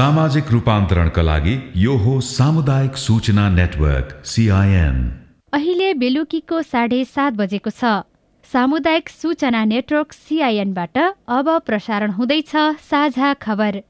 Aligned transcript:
सामाजिक 0.00 0.50
रूपान्तरणका 0.50 1.22
लागि 1.22 1.54
यो 1.76 1.94
हो 1.94 2.12
सामुदायिक 2.26 2.94
सूचना 2.96 3.48
नेटवर्क 3.48 4.14
सिआइएन 4.24 4.96
अहिले 5.52 5.88
बेलुकीको 5.94 6.62
साढे 6.62 7.00
सात 7.04 7.32
बजेको 7.32 7.70
छ। 7.70 7.90
सामुदायिक 8.44 9.08
सूचना 9.08 9.64
नेटवर्क 9.64 10.12
सिआइएनबाट 10.12 10.98
अब 11.28 11.50
प्रसारण 11.66 12.10
हुँदैछ 12.10 12.52
साझा 12.80 13.34
खबर। 13.44 13.80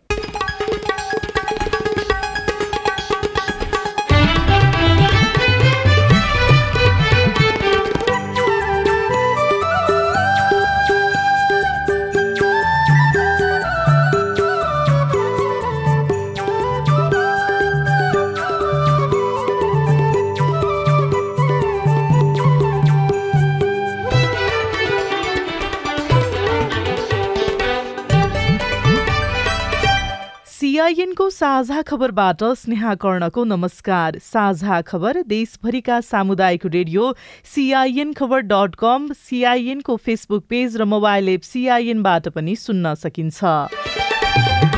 सिआइएनको 30.70 31.28
साझा 31.30 31.80
खबरबाट 31.82 32.42
स्नेहा 32.56 32.94
कर्णको 32.94 33.44
नमस्कार। 33.44 34.18
साझा 34.22 34.80
खबर 34.80 35.20
देशभरिका 35.26 36.00
सामुदायिक 36.00 36.66
रेडियो 36.66 37.14
सिआइएन 37.54 38.12
खबर 38.12 38.40
डट 38.46 38.74
कम 38.78 39.08
सिआइएनको 39.18 39.96
फेसबुक 39.96 40.44
पेज 40.48 40.76
र 40.76 40.84
मोबाइल 40.86 41.28
एप 41.28 41.42
सिआइएनबाट 41.42 42.28
पनि 42.30 42.54
सुन्न 42.56 42.94
सकिन्छ। 42.94 44.69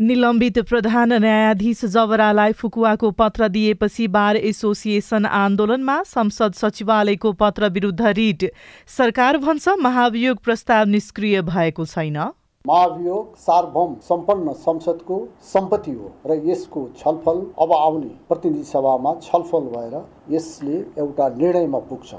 निलम्बित 0.00 0.58
प्रधान 0.68 1.12
न्यायाधीश 1.12 1.84
जवरालाई 1.84 2.52
फुकुवाको 2.52 3.10
पत्र 3.10 3.48
दिएपछि 3.48 4.06
बार 4.08 4.36
एसोसिएसन 4.36 5.24
आन्दोलनमा 5.26 6.02
संसद 6.04 6.52
सचिवालयको 6.54 7.32
पत्र 7.32 7.68
विरुद्ध 7.68 8.06
रिट। 8.08 8.44
सरकार 8.88 9.38
भन्छ 9.38 9.68
महाभियोग 9.80 10.38
प्रस्ताव 10.44 10.86
निष्क्रिय 10.86 11.42
भएको 11.42 11.86
छैन। 11.86 12.18
महाभियोग 12.64 13.36
सार्वभौम 13.38 13.94
सम्पन्न 14.04 14.52
संसदको 14.60 15.18
सम्पत्ति 15.44 15.92
हो 15.92 16.14
र 16.26 16.40
यसको 16.46 16.88
छलफल 16.98 17.44
अब 17.58 17.72
आउने 17.74 18.14
प्रतिनिधि 18.28 18.64
सभामा 18.64 19.14
छलफल 19.22 19.70
भएर 19.74 20.02
यसले 20.30 20.76
एउटा 20.98 21.28
निर्णयमा 21.36 21.78
पुग्छ। 21.90 22.14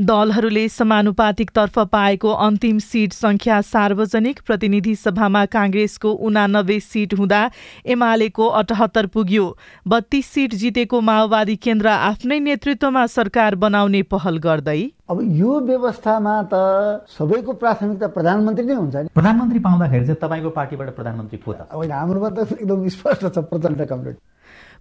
दलहरूले 0.00 0.68
समानुपातिकतर्फ 0.68 1.78
पाएको 1.88 2.32
अन्तिम 2.44 2.78
सिट 2.80 3.12
संख्या 3.12 3.60
सार्वजनिक 3.62 4.40
प्रतिनिधि 4.46 4.94
सभामा 4.96 5.44
काङ्ग्रेसको 5.46 6.12
उनानब्बे 6.26 6.78
सिट 6.80 7.14
हुँदा 7.14 7.42
एमालेको 7.86 8.46
अठहत्तर 8.60 9.06
पुग्यो। 9.06 9.46
बत्तीस 9.86 10.26
सिट 10.26 10.54
जितेको 10.54 11.00
माओवादी 11.00 11.56
केन्द्र 11.58 11.88
आफ्नै 12.10 12.38
नेतृत्वमा 12.40 13.06
सरकार 13.06 13.54
बनाउने 13.56 14.02
पहल 14.10 14.38
गर्दै। 14.38 14.80
अब 15.10 15.20
यो 15.36 15.60
व्यवस्थामा 15.60 16.34
त 16.52 17.06
सबैको 17.08 17.52
प्राथमिकता 17.54 18.06
प्रधानमन्त्री 18.08 18.64
नै 18.66 18.74
हुन्छ 18.74 18.96
प्रधानमन्त्री 19.14 19.58
पाउँदाखेरि 19.60 20.06
चाहिँ 20.06 20.20
तपाईँको 20.20 20.50
पार्टीबाट 20.50 20.88
प्रधानमन्त्री 20.96 21.38
को 21.38 21.52
त? 21.52 21.60
होइन 21.72 21.90
हाम्रोमा 21.92 22.28
त 22.30 22.38
एकदम 22.52 22.88
स्पष्ट 22.88 23.26
छ 23.34 23.38
प्रचण्ड 23.46 23.84
कमरेड। 23.84 24.16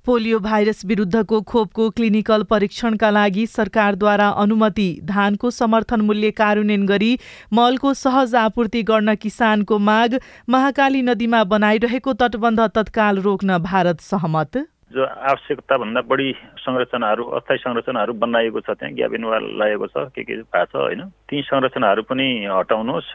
पोलियो 0.05 0.39
भाइरस 0.39 0.81
विरुद्धको 0.85 1.39
खोपको 1.41 1.89
क्लिनिकल 1.89 2.43
परीक्षणका 2.43 3.09
लागि 3.09 3.45
सरकारद्वारा 3.47 4.27
अनुमति 4.41 4.87
धानको 5.05 5.51
समर्थन 5.51 6.01
मूल्य 6.01 6.31
कार्यान्वयन 6.33 6.85
गरी 6.85 7.11
मलको 7.53 7.93
सहज 7.93 8.35
आपूर्ति 8.35 8.83
गर्न 8.83 9.15
किसानको 9.15 9.77
माग 9.81 10.19
महाकाली 10.49 11.01
नदीमा 11.01 11.43
बनाइरहेको 11.47 12.13
तटबन्ध 12.19 12.59
तत्काल 12.75 13.21
रोक्न 13.21 13.57
भारत 13.63 13.99
सहमत। 14.01 14.57
जो 14.93 15.03
आवश्यकताभन्दा 15.03 16.01
बढी 16.05 16.31
संरचनाहरू 16.59 17.23
अस्थायी 17.37 17.57
संरचनाहरू 17.59 18.13
बनाइएको 18.19 18.59
छ 18.59 18.75
त्यहाँ 18.75 18.93
ग्याबिन 18.95 19.23
वाल 19.25 19.43
लागेको 19.59 19.87
छ 19.87 20.07
के 20.11 20.23
के 20.23 20.35
भएको 20.35 20.65
छ 20.65 20.75
होइन? 20.75 21.01
ती 21.29 21.41
संरचनाहरू 21.41 22.01
पनि 22.03 22.27
हटाउनुहोस्। 22.51 23.07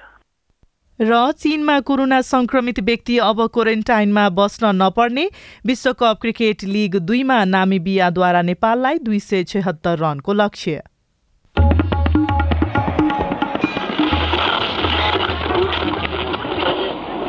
र 1.00 1.32
चीनमा 1.32 1.78
कोरोना 1.80 2.20
संक्रमित 2.20 2.78
व्यक्ति 2.80 3.18
अब 3.18 3.46
क्वारेन्टाइनमा 3.46 4.28
बस्न 4.28 4.70
नपर्ने 4.74 5.28
विश्वकप 5.66 6.18
क्रिकेट 6.20 6.64
लिग 6.64 6.96
दुईमा 6.98 7.44
नामिबियाद्वारा 7.44 8.42
नेपाललाई 8.42 8.98
दुई 8.98 9.18
सय 9.18 9.44
छत्तर 9.44 9.98
रनको 9.98 10.32
लक्ष्य। 10.32 10.82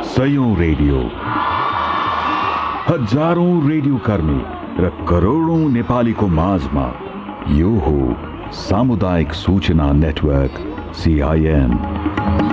सयौं 0.09 0.49
रेडियो। 0.57 1.03
हजारौं 2.89 3.69
रेडियो 3.69 4.01
र 4.79 4.89
करोडौं 5.09 5.61
नेपालीको 5.69 6.27
माझमा 6.27 6.87
यो 7.51 7.69
हो 7.79 7.97
सामुदायिक 8.59 9.33
सूचना 9.33 9.91
नेटवर्क 9.93 10.63
सिआइएन 10.95 12.48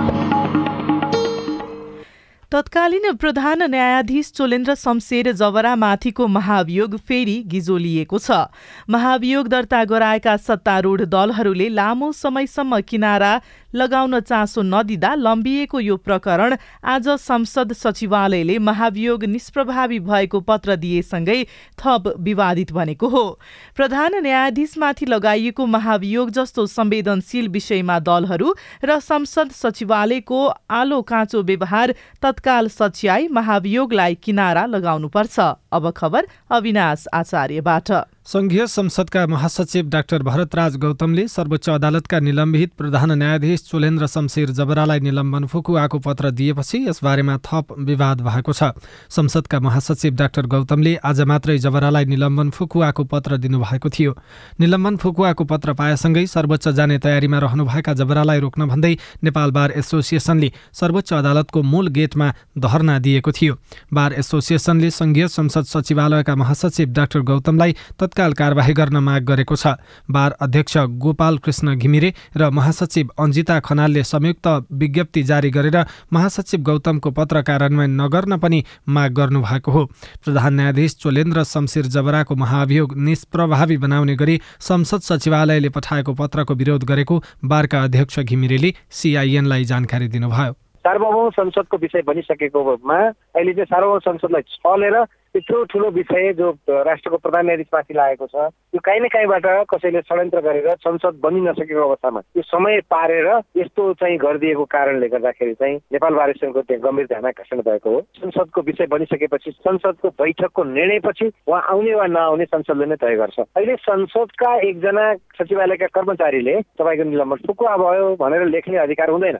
तत्कालीन 2.51 3.11
प्रधान 3.13 3.63
न्यायाधीश 3.63 4.31
चोलेन्द्र 4.31 4.73
शमशेर 4.75 5.31
जवरामाथिको 5.31 6.27
महाभियोग 6.27 6.95
फेरि 6.97 7.33
गिजोलिएको 7.45 8.19
छ। 8.19 8.47
महाभियोग 8.89 9.47
दर्ता 9.47 9.83
गराएका 9.83 10.35
सत्तारूढ 10.37 11.01
दलहरूले 11.11 11.67
लामो 11.69 12.11
समयसम्म 12.15 12.79
किनारा 12.87 13.31
लगाउन 13.73 14.19
चासो 14.19 14.61
नदिँदा 14.61 15.13
लम्बिएको 15.15 15.79
यो 15.79 15.97
प्रकरण 15.97 16.55
आज 16.83 17.09
संसद 17.19 17.73
सचिवालयले 17.73 18.57
महाभियोग 18.59 19.23
निष्प्रभावी 19.25 19.99
भएको 19.99 20.39
पत्र 20.39 20.75
दिएसँगै 20.75 21.43
थप 21.79 22.13
विवादित 22.19 22.71
बनेको 22.71 23.07
हो। 23.07 23.39
प्रधान 23.75 24.15
न्यायाधीशमाथि 24.15 25.05
लगाइएको 25.05 25.65
महाभियोग 25.65 26.29
जस्तो 26.29 26.65
संवेदनशील 26.65 27.47
विषयमा 27.47 27.99
दलहरू 27.99 28.53
र 28.85 28.99
संसद 28.99 29.51
सचिवालयको 29.51 30.45
आलो 30.71 31.01
काँचो 31.01 31.43
व्यवहार 31.43 31.95
तत्काल 32.21 32.67
सच्याई 32.69 33.27
महाभियोगलाई 33.31 34.15
किनारा 34.15 34.65
लगाउनुपर्छ। 34.65 35.39
अब 35.71 35.91
खबर 35.91 36.27
अविनाश 36.51 37.05
आचार्यबाट। 37.13 37.91
संघीय 38.27 38.65
संसदका 38.67 39.25
महासचिव 39.27 39.85
डाक्टर 39.89 40.23
भरतराज 40.23 40.75
गौतमले 40.77 41.27
सर्वोच्च 41.27 41.69
अदालतका 41.69 42.19
निलम्बित 42.19 42.71
प्रधान 42.77 43.11
न्यायाधीश 43.11 43.61
चोलेन्द्र 43.63 44.07
शमशेर 44.07 44.49
जबरालाई 44.51 44.99
निलम्बन 44.99 45.45
फुकुवाको 45.47 45.99
पत्र 45.99 46.31
दिएपछि 46.31 46.77
यसबारेमा 46.87 47.37
थप 47.47 47.71
विवाद 47.79 48.21
भएको 48.21 48.53
छ। 48.53 48.63
संसदका 49.09 49.59
महासचिव 49.59 50.13
डाक्टर 50.13 50.45
गौतमले 50.45 50.95
आज 51.01 51.21
मात्रै 51.23 51.57
जबरालाई 51.57 52.05
निलम्बन 52.05 52.49
फुकुवाको 52.49 53.03
पत्र 53.05 53.37
दिनुभएको 53.37 53.89
थियो। 53.89 54.15
निलम्बन 54.59 54.97
फुकुवाको 54.97 55.43
पत्र 55.45 55.73
पाएसँगै 55.73 56.25
सर्वोच्च 56.27 56.67
जाने 56.75 56.99
तयारीमा 56.99 57.39
रहनुभएका 57.39 57.93
जबरालाई 57.93 58.39
रोक्न 58.39 58.67
भन्दै 58.67 58.93
नेपाल 59.23 59.51
बार 59.51 59.71
एसोसिएसनले 59.79 60.51
सर्वोच्च 60.73 61.13
अदालतको 61.13 61.63
मूल 61.63 61.87
गेटमा 61.95 62.27
धरना 62.59 62.99
दिएको 62.99 63.31
थियो। 63.31 63.55
बार 63.93 64.19
एसोसिएसनले 64.19 64.91
संघीय 64.91 65.27
संसद 65.29 65.71
सचिवालयका 65.71 66.35
महासचिव 66.35 66.91
डाक्टर 66.91 67.21
गौतमलाई 67.23 67.75
तत्काल 68.17 68.33
कारवाही 68.33 68.73
गर्न 68.73 68.97
माग 68.97 69.23
गरेको 69.23 69.55
छ। 69.55 69.77
बार 70.09 70.31
अध्यक्ष 70.41 70.77
गोपाल 70.97 71.37
कृष्ण 71.37 71.75
घिमिरे 71.77 72.13
र 72.37 72.49
महासचिव 72.49 73.09
अञ्जिता 73.19 73.59
खनालले 73.59 74.03
संयुक्त 74.03 74.47
विज्ञप्ति 74.73 75.23
जारी 75.23 75.49
गरेर 75.51 75.77
महासचिव 76.13 76.61
गौतमको 76.63 77.11
पत्र 77.11 77.41
कार्यान्वयन 77.43 78.01
नगर्न 78.01 78.37
पनि 78.37 78.63
माग 78.89 79.13
गर्नुभएको 79.13 79.71
हो। 79.71 79.85
प्रधान 80.25 80.53
न्यायाधीश 80.53 80.95
चोलेन्द्र 80.97 81.43
शमशेर 81.45 81.85
जबराको 81.93 82.35
महाभियोग 82.35 82.97
निष्प्रभावी 82.97 83.77
बनाउने 83.77 84.15
गरी 84.15 84.41
संसद 84.59 85.01
सचिवालयले 85.03 85.69
पठाएको 85.69 86.13
पत्रको 86.13 86.55
विरोध 86.55 86.83
गरेको 86.83 87.23
बारका 87.45 87.83
अध्यक्ष 87.83 88.19
घिमिरेले 88.19 88.73
सिआइएनलाई 88.91 89.65
जानकारी 89.65 90.07
दिनुभयो। 90.07 90.66
सार्वभौम 90.87 91.29
संसदको 91.35 91.77
विषय 91.77 92.01
बनिसकेकोमा 92.07 92.97
अहिले 93.35 93.53
चाहिँ 93.53 93.65
सार्वभौम 93.67 93.99
संसदलाई 94.07 94.41
छलेर 94.55 94.95
यत्रो 95.35 95.63
ठुलो 95.71 95.89
विषय 95.91 96.31
जो 96.33 96.49
राष्ट्रको 96.69 97.17
प्रधान 97.17 97.45
न्यायाधीशमाथि 97.45 97.93
लागेको 97.93 98.27
छ 98.27 98.35
यो 98.75 98.79
काहीँ 98.79 99.01
न 99.01 99.07
काहीँबाट 99.13 99.45
कसैले 99.69 100.01
षड्यन्त्र 100.01 100.41
गरेर 100.41 100.69
संसद 100.81 101.19
बनि 101.23 101.41
नसकेको 101.41 101.81
अवस्थामा 101.87 102.21
यो 102.37 102.41
समय 102.43 102.79
पारेर 102.89 103.27
यस्तो 103.57 103.83
चाहिँ 103.99 104.17
गरिदिएको 104.17 104.65
कारणले 104.65 105.07
गर्दाखेरि 105.09 105.53
चाहिँ 105.53 105.75
नेपाल 105.93 106.13
बार 106.15 106.31
त्यहाँ 106.39 106.79
गम्भीर 106.79 107.05
ध्यान 107.07 107.25
आकर्षण 107.25 107.61
भएको 107.67 107.89
हो। 107.89 108.01
संसदको 108.17 108.61
विषय 108.61 108.85
बनिसकेपछि 108.87 109.51
संसदको 109.51 110.09
बैठकको 110.23 110.63
निर्णयपछि 110.63 111.31
उहाँ 111.47 111.61
आउने 111.69 111.93
वा 111.95 112.07
नआउने 112.07 112.45
संसदले 112.45 112.85
नै 112.85 112.95
तय 112.95 113.15
गर्छ। 113.17 113.39
अहिले 113.39 113.75
संसदका 113.83 114.55
एकजना 114.69 115.05
सचिवालयका 115.37 115.87
कर्मचारीले 115.99 116.55
तपाईँको 116.79 117.09
निलम्बन 117.11 117.45
फुकुवा 117.47 117.77
भयो 117.77 118.15
भनेर 118.15 118.45
लेख्ने 118.55 118.77
अधिकार 118.87 119.09
हुँदैन। 119.09 119.37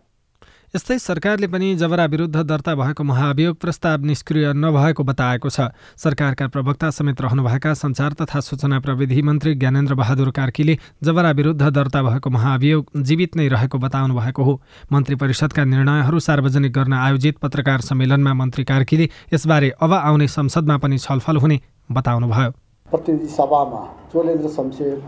यस्तै 0.75 0.95
सरकारले 0.99 1.47
पनि 1.47 1.67
जबरा 1.79 2.05
विरुद्ध 2.05 2.41
दर्ता 2.43 2.73
भएको 2.75 3.03
महाभियोग 3.03 3.55
प्रस्ताव 3.55 4.03
निष्क्रिय 4.05 4.51
नभएको 4.53 5.03
बताएको 5.03 5.49
छ। 5.49 5.71
सरकारका 5.95 6.47
प्रवक्ता 6.51 6.89
समेत 6.91 7.21
रहनुभएका 7.21 7.73
सञ्चार 7.73 8.13
तथा 8.19 8.39
सूचना 8.43 8.79
प्रविधि 8.83 9.21
मन्त्री 9.23 9.53
ज्ञानेन्द्र 9.55 9.95
बहादुर 9.95 10.31
कार्कीले 10.35 10.75
जबरा 11.03 11.31
विरुद्ध 11.39 11.69
दर्ता 11.69 12.01
भएको 12.03 12.29
महाभियोग 12.29 12.91
जीवित 12.99 13.35
नै 13.37 13.47
रहेको 13.47 13.77
बताउनु 13.79 14.15
भएको 14.15 14.43
हो। 14.43 14.59
मन्त्री 14.91 15.15
परिषदका 15.15 15.63
निर्णयहरू 15.65 16.19
सार्वजनिक 16.19 16.73
गर्न 16.73 16.93
आयोजित 16.95 17.37
पत्रकार 17.39 17.87
सम्मेलनमा 17.87 18.33
मन्त्री 18.33 18.63
कार्कीले 18.65 19.09
यसबारे 19.33 19.71
अब 19.79 19.93
आउने 19.93 20.27
संसदमा 20.27 20.77
पनि 20.83 20.97
छलफल 20.99 21.37
हुने 21.37 21.59
बताउनुभयो 21.91 22.51
प्रतिनिधि 22.89 23.31
सभामा 23.37 23.81
चोलेन्द्र 24.11 24.53
शमशेर 24.57 24.99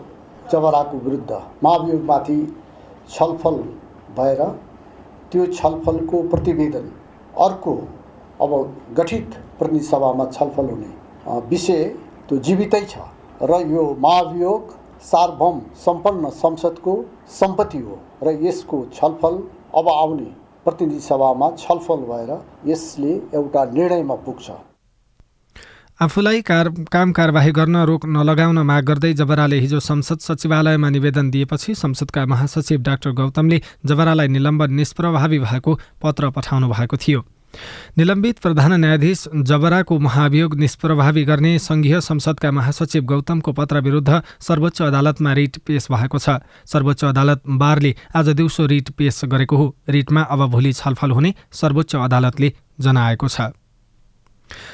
जबराको 0.47 1.03
विरुद्ध 1.03 1.31
महाभियोगमाथि 1.63 2.39
छलफल 3.11 3.61
भएर 4.15 4.41
त्यो 5.31 5.45
छलफलको 5.47 6.21
प्रतिवेदन। 6.29 6.91
अर्को 7.39 7.73
अब 8.41 8.51
गठित 8.97 9.35
प्रतिनिधि 9.59 9.85
सभामा 9.85 10.25
छलफल 10.27 10.69
हुने 10.69 11.39
विषय 11.49 11.83
त्यो 12.29 12.37
जीवितै 12.47 12.81
छ 12.85 12.97
र 13.43 13.59
यो 13.71 13.83
महाभियोग 13.99 14.77
सार्वभौम 15.03 15.59
सम्पन्न 15.83 16.29
संसदको 16.37 16.93
सम्पत्ति 17.31 17.79
हो 17.79 17.97
र 18.23 18.37
यसको 18.41 18.85
छलफल 18.93 19.37
अब 19.79 19.89
आउने 19.89 20.31
प्रतिनिधि 20.65 20.99
सभामा 21.01 21.51
छलफल 21.57 22.01
भएर 22.09 22.31
यसले 22.67 23.13
एउटा 23.33 23.63
निर्णयमा 23.73 24.15
पुग्छ। 24.25 24.49
आफूलाई 25.99 26.41
कार 26.41 26.67
काम 26.91 27.11
कारवाही 27.11 27.51
गर्न 27.51 27.77
रोक 27.85 28.05
नलगाउन 28.07 28.57
माग 28.63 28.83
गर्दै 28.87 29.11
जबराले 29.13 29.57
हिजो 29.59 29.79
संसद 29.79 30.19
सचिवालयमा 30.19 30.89
निवेदन 30.89 31.31
दिएपछि 31.31 31.75
संसदका 31.75 32.25
महासचिव 32.25 32.79
डाक्टर 32.81 33.11
गौतमले 33.11 33.61
जबरालाई 33.85 34.27
निलम्बन 34.27 34.73
निष्प्रभावी 34.73 35.39
भएको 35.39 35.73
पत्र 36.01 36.29
पठाउनु 36.31 36.69
भएको 36.69 36.97
थियो। 36.97 37.25
निलम्बित 37.97 38.39
प्रधान 38.39 38.73
न्यायाधीश 38.79 39.27
जबराको 39.43 39.99
महाभियोग 39.99 40.55
निष्प्रभावी 40.55 41.23
गर्ने 41.25 41.57
संघीय 41.59 41.99
संसदका 42.01 42.51
महासचिव 42.51 43.03
गौतमको 43.03 43.51
पत्र 43.51 43.81
विरुद्ध 43.83 44.21
सर्वोच्च 44.39 44.81
अदालतमा 44.81 45.33
रिट 45.35 45.57
पेश 45.67 45.91
भएको 45.91 46.17
छ। 46.17 46.39
सर्वोच्च 46.65 47.05
अदालत 47.05 47.41
बारले 47.59 47.95
आज 48.15 48.29
दिउँसो 48.39 48.65
रिट 48.65 48.95
पेश 48.95 49.21
गरेको 49.27 49.57
हो। 49.57 49.75
रिटमा 49.89 50.21
अब 50.23 50.47
भोलि 50.47 50.73
छलफल 50.73 51.11
हुने 51.11 51.33
सर्वोच्च 51.51 51.95
अदालतले 51.97 52.53
जनाएको 52.79 53.27
छ। 53.27 53.51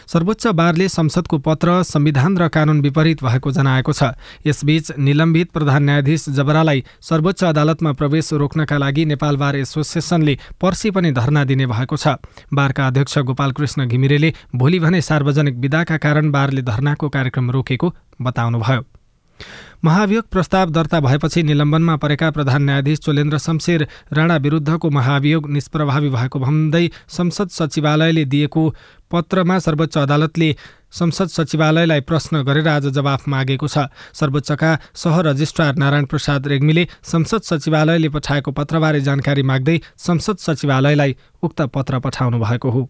सर्वोच्च 0.07 0.47
बारले 0.47 0.87
संसदको 0.89 1.37
पत्र 1.37 1.83
संविधान 1.83 2.37
र 2.37 2.47
कानून 2.47 2.81
विपरीत 2.81 3.23
भएको 3.23 3.51
जनाएको 3.51 3.93
छ। 3.93 4.03
यसबीच 4.45 4.91
निलम्बित 4.99 5.51
प्रधान 5.51 5.83
न्यायाधीश 5.83 6.29
जबरालाई 6.29 6.83
सर्वोच्च 7.01 7.43
अदालतमा 7.43 7.91
प्रवेश 7.91 8.33
रोक्नका 8.33 8.77
लागि 8.77 9.05
नेपाल 9.05 9.37
बार 9.37 9.55
एसोसिएसनले 9.55 10.37
पर्सि 10.61 10.91
पनि 10.91 11.11
धरना 11.11 11.43
दिने 11.43 11.65
भएको 11.67 11.97
छ। 11.97 12.15
बारका 12.53 12.87
अध्यक्ष 12.87 13.17
गोपाल 13.19 13.51
कृष्ण 13.51 13.87
घिमिरेले 13.87 14.33
भोलि 14.55 14.79
भने 14.79 15.01
सार्वजनिक 15.01 15.55
विदाका 15.57 15.97
कारण 15.97 16.31
बारले 16.31 16.61
धरनाको 16.61 17.09
कार्यक्रम 17.09 17.51
रोकेको 17.51 17.93
बताउनुभयो। 18.21 18.83
महाभियोग 19.85 20.23
प्रस्ताव 20.31 20.69
दर्ता 20.69 20.99
भएपछि 20.99 21.41
निलम्बनमा 21.43 21.95
परेका 22.03 22.29
प्रधान 22.31 22.63
न्यायाधीश 22.63 22.99
चोलेन्द्र 22.99 23.37
शमशेर 23.37 23.87
राणा 24.13 24.35
विरुद्धको 24.37 24.89
महाभियोग 24.89 25.49
निष्प्रभावी 25.49 26.09
भएको 26.09 26.39
भन्दै 26.39 26.89
संसद 27.17 27.49
सचिवालयले 27.49 28.23
दिएको 28.25 28.63
पत्रमा 29.11 29.59
सर्वोच्च 29.59 29.97
अदालतले 29.97 30.49
संसद 30.91 31.27
सचिवालयलाई 31.27 32.01
प्रश्न 32.01 32.41
गरेर 32.43 32.67
आज 32.67 32.87
जवाफ 32.97 33.27
मागेको 33.29 33.67
छ। 33.67 33.85
सर्वोच्चका 34.15 34.71
सह 34.95 35.19
रजिस्ट्रार 35.29 35.75
नारायण 35.75 36.05
प्रसाद 36.07 36.47
रेग्मीले 36.47 36.87
संसद 37.03 37.41
सचिवालयले 37.43 38.09
पठाएको 38.09 38.51
पत्रबारे 38.57 39.01
जानकारी 39.01 39.43
माग्दै 39.43 39.79
संसद 39.99 40.37
सचिवालयलाई 40.39 41.15
उक्त 41.43 41.61
पत्र 41.75 41.99
पठाउनु 41.99 42.39
भएको 42.39 42.71
हो। 42.71 42.89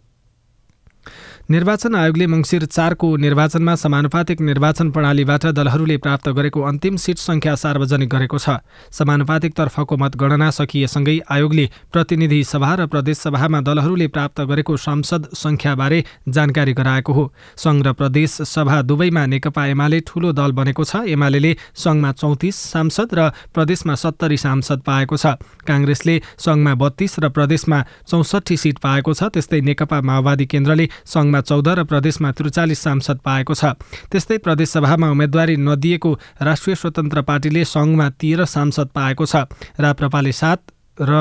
निर्वाचन 1.46 1.96
आयोगले 1.96 2.26
मङ्सिर 2.28 2.64
चारको 2.66 3.08
निर्वाचनमा 3.22 3.74
समानुपातिक 3.78 4.40
निर्वाचन 4.42 4.90
प्रणालीबाट 4.92 5.46
दलहरूले 5.54 5.98
प्राप्त 6.02 6.30
गरेको 6.38 6.62
अन्तिम 6.62 6.96
सिट 6.98 7.18
सङ्ख्या 7.22 7.54
सार्वजनिक 7.56 8.10
गरेको 8.10 8.38
छ। 8.38 8.66
समानुपातिकतर्फको 8.90 9.98
मतगणना 10.04 10.50
सकिएसँगै 10.50 11.18
आयोगले 11.30 11.66
प्रतिनिधि 11.94 12.40
सभा 12.44 12.72
र 12.76 12.86
प्रदेशसभामा 12.90 13.60
दलहरूले 13.62 14.08
प्राप्त 14.10 14.42
गरेको 14.42 14.78
सांसद 14.78 15.28
सङ्ख्याबारे 15.38 16.00
जानकारी 16.34 16.74
गराएको 16.74 17.14
हो। 17.14 17.26
सङ्घ 17.62 17.86
र 17.86 17.94
प्रदेश 17.94 18.32
सभा 18.50 18.82
दुवैमा 18.90 19.26
नेकपा 19.30 19.66
एमाले 19.70 20.00
ठूलो 20.02 20.34
दल 20.34 20.52
बनेको 20.58 20.84
छ। 20.84 21.06
एमाले 21.14 21.54
सङ्घमा 21.78 22.12
चौतिस 22.26 22.56
सांसद 22.74 23.14
र 23.14 23.30
प्रदेशमा 23.54 23.94
सत्तरी 23.94 24.38
सांसद 24.42 24.82
पाएको 24.82 25.16
छ। 25.22 25.38
काङ्ग्रेसले 25.70 26.16
सङ्घमा 26.42 26.74
बत्तीस 26.74 27.22
र 27.22 27.30
प्रदेशमा 27.30 27.86
चौसठी 28.10 28.58
सिट 28.58 28.82
पाएको 28.82 29.14
छ। 29.14 29.30
त्यस्तै 29.30 29.62
नेकपा 29.62 30.02
माओवादी 30.02 30.46
केन्द्रले 30.50 30.90
सङ्घ 31.06 31.35
सङ्घमा 31.36 31.42
चौध 31.42 31.68
र 31.68 31.84
प्रदेशमा 31.84 32.32
त्रिचालिस 32.32 32.80
सांसद 32.80 33.20
पाएको 33.20 33.54
छ। 33.54 33.76
त्यस्तै 34.12 34.38
प्रदेशसभामा 34.40 35.08
उम्मेद्वारी 35.12 35.56
नदिएको 35.58 36.12
राष्ट्रिय 36.42 36.76
स्वतन्त्र 36.76 37.22
पार्टीले 37.22 37.64
सङ्घमा 37.66 38.08
तेह्र 38.16 38.46
सांसद 38.46 38.88
पाएको 38.96 39.26
छ। 39.26 39.36
राप्रपाले 39.80 40.32
सात 40.32 40.60
र 41.02 41.12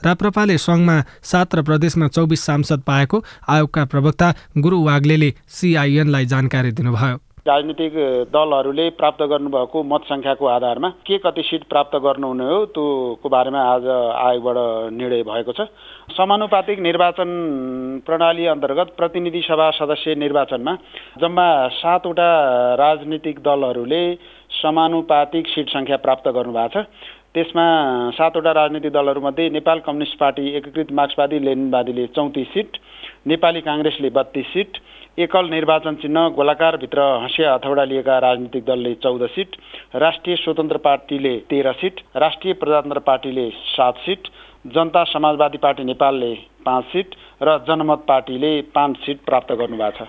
राप्रपाले 0.00 0.56
सङ्घमा 0.58 0.96
सात 1.22 1.54
र 1.54 1.62
प्रदेशमा 1.62 2.06
चौबिस 2.08 2.40
सांसद 2.40 2.80
पाएको 2.88 3.24
आयोगका 3.48 3.84
प्रवक्ता 3.84 4.28
गुरु 4.58 4.76
वाग्लेले 4.84 5.30
सिआइएनलाई 5.48 6.24
जानकारी 6.26 6.72
दिनुभयो। 6.72 7.23
राजनीतिक 7.46 7.94
दलहरूले 8.32 8.88
प्राप्त 8.90 9.22
गर्नुभएको 9.22 9.82
मत 9.84 10.04
सङ्ख्याको 10.08 10.46
आधारमा 10.48 10.88
के 11.04 11.16
कति 11.18 11.42
सिट 11.44 11.64
प्राप्त 11.68 11.96
गर्नुहुने 12.00 12.44
हो 12.44 12.64
त्योको 12.72 13.28
बारेमा 13.28 13.60
आज 13.64 13.84
आयोगबाट 13.86 14.92
निर्णय 14.92 15.22
भएको 15.22 15.52
छ। 15.52 15.66
समानुपातिक 16.10 16.78
निर्वाचन 16.80 17.30
प्रणाली 18.06 18.46
अन्तर्गत 18.48 18.94
प्रतिनिधि 18.96 19.42
सभा 19.44 19.70
सदस्य 19.76 20.14
निर्वाचनमा 20.16 20.74
जम्मा 21.20 21.46
सातवटा 21.74 22.30
राजनीतिक 22.80 23.44
दलहरूले 23.44 24.02
समानुपातिक 24.62 25.48
सिट 25.48 25.68
सङ्ख्या 25.68 25.96
प्राप्त 26.00 26.28
गर्नुभएको 26.30 26.80
छ। 26.80 26.86
त्यसमा 27.34 27.66
सातवटा 28.16 28.52
राजनीतिक 28.54 28.92
दलहरूमध्ये 28.92 29.48
नेपाल 29.50 29.78
कम्युनिस्ट 29.84 30.18
पार्टी 30.18 30.48
एकीकृत 30.56 30.92
मार्क्सवादी 30.94 31.44
लेनिनवादीले 31.44 32.06
चौतिस 32.16 32.48
सिट 32.48 32.76
नेपाली 33.26 33.60
काङ्ग्रेसले 33.62 34.08
बत्तिस 34.10 34.46
सिट 34.46 34.78
एकल 35.18 35.48
निर्वाचन 35.50 35.94
चिन्ह 36.02 36.28
गोलाकारभित्र 36.36 37.00
हँसिया 37.22 37.52
हथौडा 37.54 37.84
लिएका 37.84 38.18
राजनीतिक 38.20 38.64
दलले 38.64 38.94
चौध 39.02 39.26
सिट 39.34 39.56
राष्ट्रिय 39.96 40.36
स्वतन्त्र 40.36 40.76
पार्टीले 40.86 41.36
तेह्र 41.50 41.72
सिट 41.80 42.00
राष्ट्रिय 42.16 42.54
प्रजातन्त्र 42.60 43.00
पार्टीले 43.08 43.48
सात 43.70 44.02
सिट 44.06 44.28
जनता 44.74 45.04
समाजवादी 45.12 45.58
पार्टी 45.58 45.84
नेपालले 45.84 46.32
पाँच 46.66 46.84
सिट 46.92 47.14
र 47.42 47.58
जनमत 47.68 48.04
पार्टीले 48.08 48.52
पाँच 48.74 48.96
सिट 49.06 49.24
प्राप्त 49.26 49.52
गर्नुभएको 49.52 50.04
छ। 50.04 50.08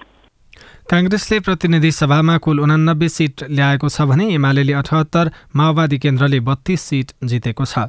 काङ्ग्रेसले 0.91 1.39
प्रतिनिधि 1.39 1.91
सभामा 1.91 2.37
कुल 2.43 2.59
उनानब्बे 2.59 3.09
सिट 3.09 3.43
ल्याएको 3.51 3.89
छ 3.89 4.07
भने 4.11 4.33
एमाले 4.33 4.73
अठहत्तर 4.73 5.31
माओवादी 5.55 5.97
केन्द्रले 5.99 6.39
बत्तीस 6.49 6.81
सिट 6.89 7.11
जितेको 7.23 7.65
छ। 7.65 7.87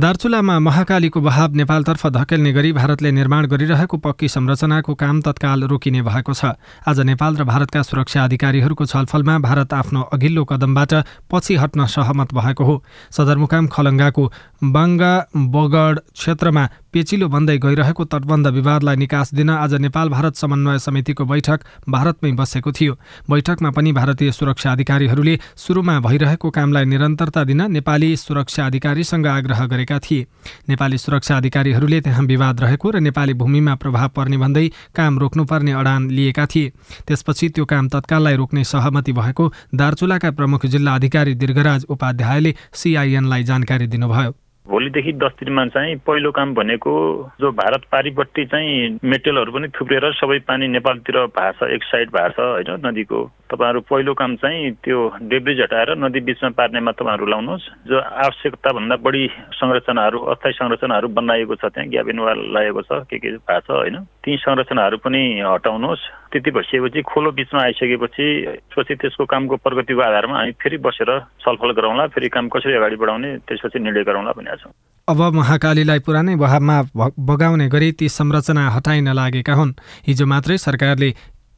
दार्चुलामा 0.00 0.58
महाकालीको 0.58 1.20
बहाव 1.20 1.54
नेपालतर्फ 1.60 2.06
धकेल्ने 2.08 2.52
गरी 2.52 2.72
भारतले 2.72 3.10
निर्माण 3.12 3.46
गरिरहेको 3.46 3.96
पक्की 4.00 4.28
संरचनाको 4.30 4.94
काम 4.96 5.20
तत्काल 5.20 5.64
रोकिने 5.68 6.00
भएको 6.02 6.32
छ। 6.32 6.56
आज 6.88 7.00
नेपाल 7.04 7.36
र 7.36 7.44
भारतका 7.44 7.82
सुरक्षा 7.82 8.24
अधिकारीहरूको 8.24 8.86
छलफलमा 8.86 9.38
भारत 9.44 9.74
आफ्नो 9.74 10.00
अघिल्लो 10.08 10.44
कदमबाट 10.46 10.92
पछि 11.28 11.56
हट्न 11.56 11.86
सहमत 11.86 12.32
भएको 12.32 12.64
हो। 12.64 12.82
सदरमुकाम 13.12 13.66
खलङ्गाको 13.68 14.24
बाङ्गा 14.72 15.12
बगड 15.36 16.00
क्षेत्रमा 16.16 16.64
पेचिलो 16.92 17.28
बन्दै 17.28 17.58
गइरहेको 17.58 18.04
तटबन्ध 18.04 18.46
विवादलाई 18.48 18.96
निकास 18.96 19.34
दिन 19.34 19.50
आज 19.50 19.74
नेपाल 19.84 20.08
भारत 20.08 20.36
समन्वय 20.36 20.78
समितिको 20.80 21.24
बैठक 21.24 21.60
भारतमै 21.88 22.32
बसेको 22.40 22.72
थियो। 22.72 22.94
बैठकमा 23.30 23.70
पनि 23.70 23.92
भारतीय 23.92 24.32
सुरक्षा 24.32 24.72
अधिकारीहरूले 24.72 25.38
सुरुमा 25.56 25.98
भइरहेको 26.00 26.50
कामलाई 26.50 26.84
निरन्तरता 26.86 27.44
दिन 27.44 27.62
नेपाली 27.72 28.10
सुरक्षा 28.16 28.66
अधिकारीसँग 28.66 29.26
आग्रह 29.28 29.64
गरेका 29.66 29.89
थिए। 29.98 30.26
नेपाली 30.68 30.98
सुरक्षा 30.98 31.36
अधिकारीहरूले 31.36 32.00
त्यहाँ 32.00 32.24
विवाद 32.24 32.60
रहेको 32.60 32.90
र 32.90 33.00
नेपाली 33.00 33.34
भूमिमा 33.34 33.74
प्रभाव 33.74 34.08
पर्ने 34.08 34.36
भन्दै 34.36 34.70
काम 34.94 35.18
रोक्नुपर्ने 35.18 35.72
अडान 35.72 36.10
लिएका 36.10 36.46
थिए। 36.46 36.72
त्यसपछि 37.06 37.48
त्यो 37.48 37.64
काम 37.64 37.88
तत्काललाई 37.88 38.36
रोक्ने 38.36 38.64
सहमति 38.64 39.12
भएको 39.12 39.52
दार्चुलाका 39.74 40.30
प्रमुख 40.30 40.66
जिल्ला 40.66 40.94
अधिकारी 40.94 41.34
दीर्घराज 41.34 41.84
उपाध्यायले 41.88 42.54
सिआइएनलाई 42.74 43.42
जानकारी 43.42 43.86
दिनुभयो। 43.86 44.34
भोलिदेखि 44.70 45.12
दस 45.12 45.32
दिनमा 45.40 45.64
चाहिँ 45.66 45.96
पहिलो 46.06 46.30
काम 46.30 46.54
भनेको 46.54 46.92
जो 47.40 47.50
भारत 47.52 47.82
पारिपट्टि 47.92 48.44
चाहिँ 48.46 48.98
मेटेरियलहरू 49.04 49.52
पनि 49.52 49.68
थुप्रेर 49.68 50.04
सबै 50.12 50.38
पानी 50.46 50.68
नेपालतिर 50.68 51.16
भएको 51.26 51.66
छ 51.66 51.70
एक 51.74 51.82
साइड 51.84 52.10
भएको 52.10 52.30
छ 52.30 52.38
होइन 52.38 52.86
नदीको। 52.86 53.20
तपाईँहरू 53.50 53.80
पहिलो 53.90 54.14
काम 54.14 54.36
चाहिँ 54.36 54.70
त्यो 54.84 54.98
डेब्रिज 55.26 55.60
हटाएर 55.60 55.94
नदी 55.98 56.20
बिचमा 56.22 56.50
पार्नेमा 56.54 56.92
तपाईँहरू 56.92 57.26
लाउनुहोस्। 57.26 57.66
जो 57.90 57.98
आवश्यकताभन्दा 57.98 58.96
बढी 59.02 59.24
संरचनाहरू 59.58 60.18
अस्थायी 60.30 60.54
संरचनाहरू 60.54 61.08
बनाइएको 61.18 61.54
छ 61.58 61.64
त्यहाँ 61.74 61.90
ग्याबिन 61.90 62.18
वाल 62.22 62.38
लागेको 62.54 62.82
छ 62.82 63.02
के 63.10 63.18
के 63.18 63.28
भएको 63.42 63.60
छ 63.66 63.70
होइन। 63.70 63.96
ती 64.22 64.36
संरचनाहरू 64.38 64.96
पनि 65.02 65.22
हटाउनुहोस्। 65.42 66.02
त्यति 66.32 66.50
भइसकेपछि 66.50 67.02
खोलो 67.02 67.30
बिचमा 67.32 67.62
आइसकेपछि 67.62 68.26
पछि 68.70 68.94
त्यसको 68.94 69.24
कामको 69.26 69.56
प्रगतिको 69.56 70.00
आधारमा 70.00 70.38
हामी 70.38 70.52
फेरि 70.62 70.76
बसेर 70.78 71.10
छलफल 71.42 71.70
गरौँला 71.76 72.06
फेरि 72.06 72.28
काम 72.28 72.48
कसरी 72.48 72.74
अगाडि 72.74 72.96
बढाउने 72.96 73.36
त्यसपछि 73.48 73.78
निर्णय 73.78 74.04
गरौँला 74.04 74.32
भनेका 74.38 74.56
छौँ। 74.56 74.72
अब 75.08 75.20
महाकालीलाई 75.34 75.98
पुरानै 75.98 76.34
वहाबमा 76.34 76.76
बगाउने 77.18 77.68
गरी 77.68 77.92
ती 77.92 78.08
संरचना 78.08 78.68
हटाइन 78.70 79.08
लागेका 79.12 79.54
हुन्। 79.54 79.74
हिजो 80.06 80.26
मात्रै 80.26 80.58
सरकारले 80.58 81.10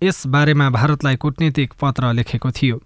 यस 0.02 0.26
बारेमा 0.26 0.70
भारतलाई 0.70 1.16
कूटनीतिक 1.16 1.72
पत्र 1.80 2.12
लेखेको 2.12 2.50
थियो। 2.50 2.76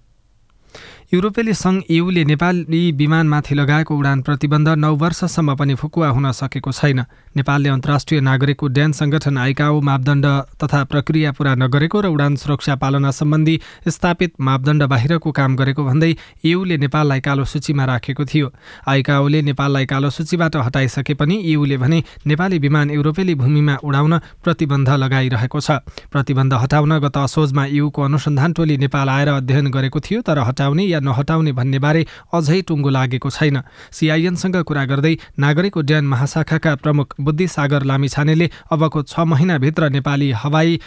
युरोपेली 1.12 1.52
सङ्घ 1.54 1.82
युले 1.90 2.22
नेपाली 2.24 2.80
विमानमाथि 2.92 3.54
लगाएको 3.54 3.96
उडान 3.96 4.22
प्रतिबन्ध 4.26 4.68
नौ 4.74 4.90
वर्षसम्म 4.98 5.54
पनि 5.54 5.74
फुकुवा 5.78 6.08
हुन 6.08 6.30
सकेको 6.34 6.72
छैन। 6.72 7.00
नेपालले 7.36 7.68
अन्तर्राष्ट्रिय 7.68 8.20
नागरिक 8.20 8.62
उड्डयन 8.62 8.92
सङ्गठन 8.92 9.38
आइकाओ 9.38 9.80
मापदण्ड 9.80 10.26
तथा 10.58 10.82
प्रक्रिया 10.90 11.32
पूरा 11.32 11.54
नगरेको 11.54 12.00
र 12.00 12.06
उडान 12.10 12.36
सुरक्षा 12.36 12.74
पालना 12.82 13.10
सम्बन्धी 13.10 13.54
स्थापित 13.86 14.32
मापदण्ड 14.40 14.82
बाहिरको 14.82 15.30
काम 15.30 15.54
गरेको 15.56 15.84
भन्दै 15.84 16.10
युले 16.44 16.76
नेपाललाई 16.76 17.20
कालो 17.22 17.44
सूचीमा 17.44 17.84
राखेको 17.86 18.24
थियो। 18.26 18.50
आइकाओले 18.90 19.42
नेपाललाई 19.46 19.86
कालो 19.86 20.10
सूचीबाट 20.10 20.56
हटाइसके 20.58 21.14
पनि 21.14 21.38
युले 21.54 21.76
भने 21.78 22.02
नेपाली 22.26 22.58
विमान 22.58 22.90
युरोपेली 22.90 23.34
भूमिमा 23.38 23.78
उडाउन 23.78 24.18
प्रतिबन्ध 24.42 24.90
लगाइरहेको 24.90 25.60
छ। 25.60 25.70
प्रतिबन्ध 26.10 26.52
हटाउन 26.66 26.98
गत 26.98 27.16
असोजमा 27.22 27.64
युको 27.78 28.02
अनुसन्धान 28.02 28.52
टोली 28.58 28.76
नेपाल 28.82 29.08
आएर 29.08 29.28
अध्ययन 29.38 29.70
गरेको 29.70 30.00
थियो 30.02 30.26
तर 30.26 30.42
हटाउने 30.50 30.94
या 30.96 31.00
नहटाउने 31.00 31.52
भन्नेबारे 31.52 32.02
अझै 32.32 32.60
टुङ्गो 32.68 32.90
लागेको 32.90 33.30
छैन। 33.30 33.56
सिआइएनसँग 33.92 34.56
कुरा 34.64 34.84
गर्दै 34.90 35.14
नागरिक 35.38 35.76
उड्डयन 35.76 36.04
महाशाखाका 36.08 36.74
प्रमुख 36.82 37.14
बुद्धिसागर 37.20 37.82
लामिछानेले 37.84 38.50
अबको 38.72 39.02
छ 39.04 39.28
महिनाभित्र 39.32 39.88
नेपाली 39.92 40.30
हवाई 40.42 40.80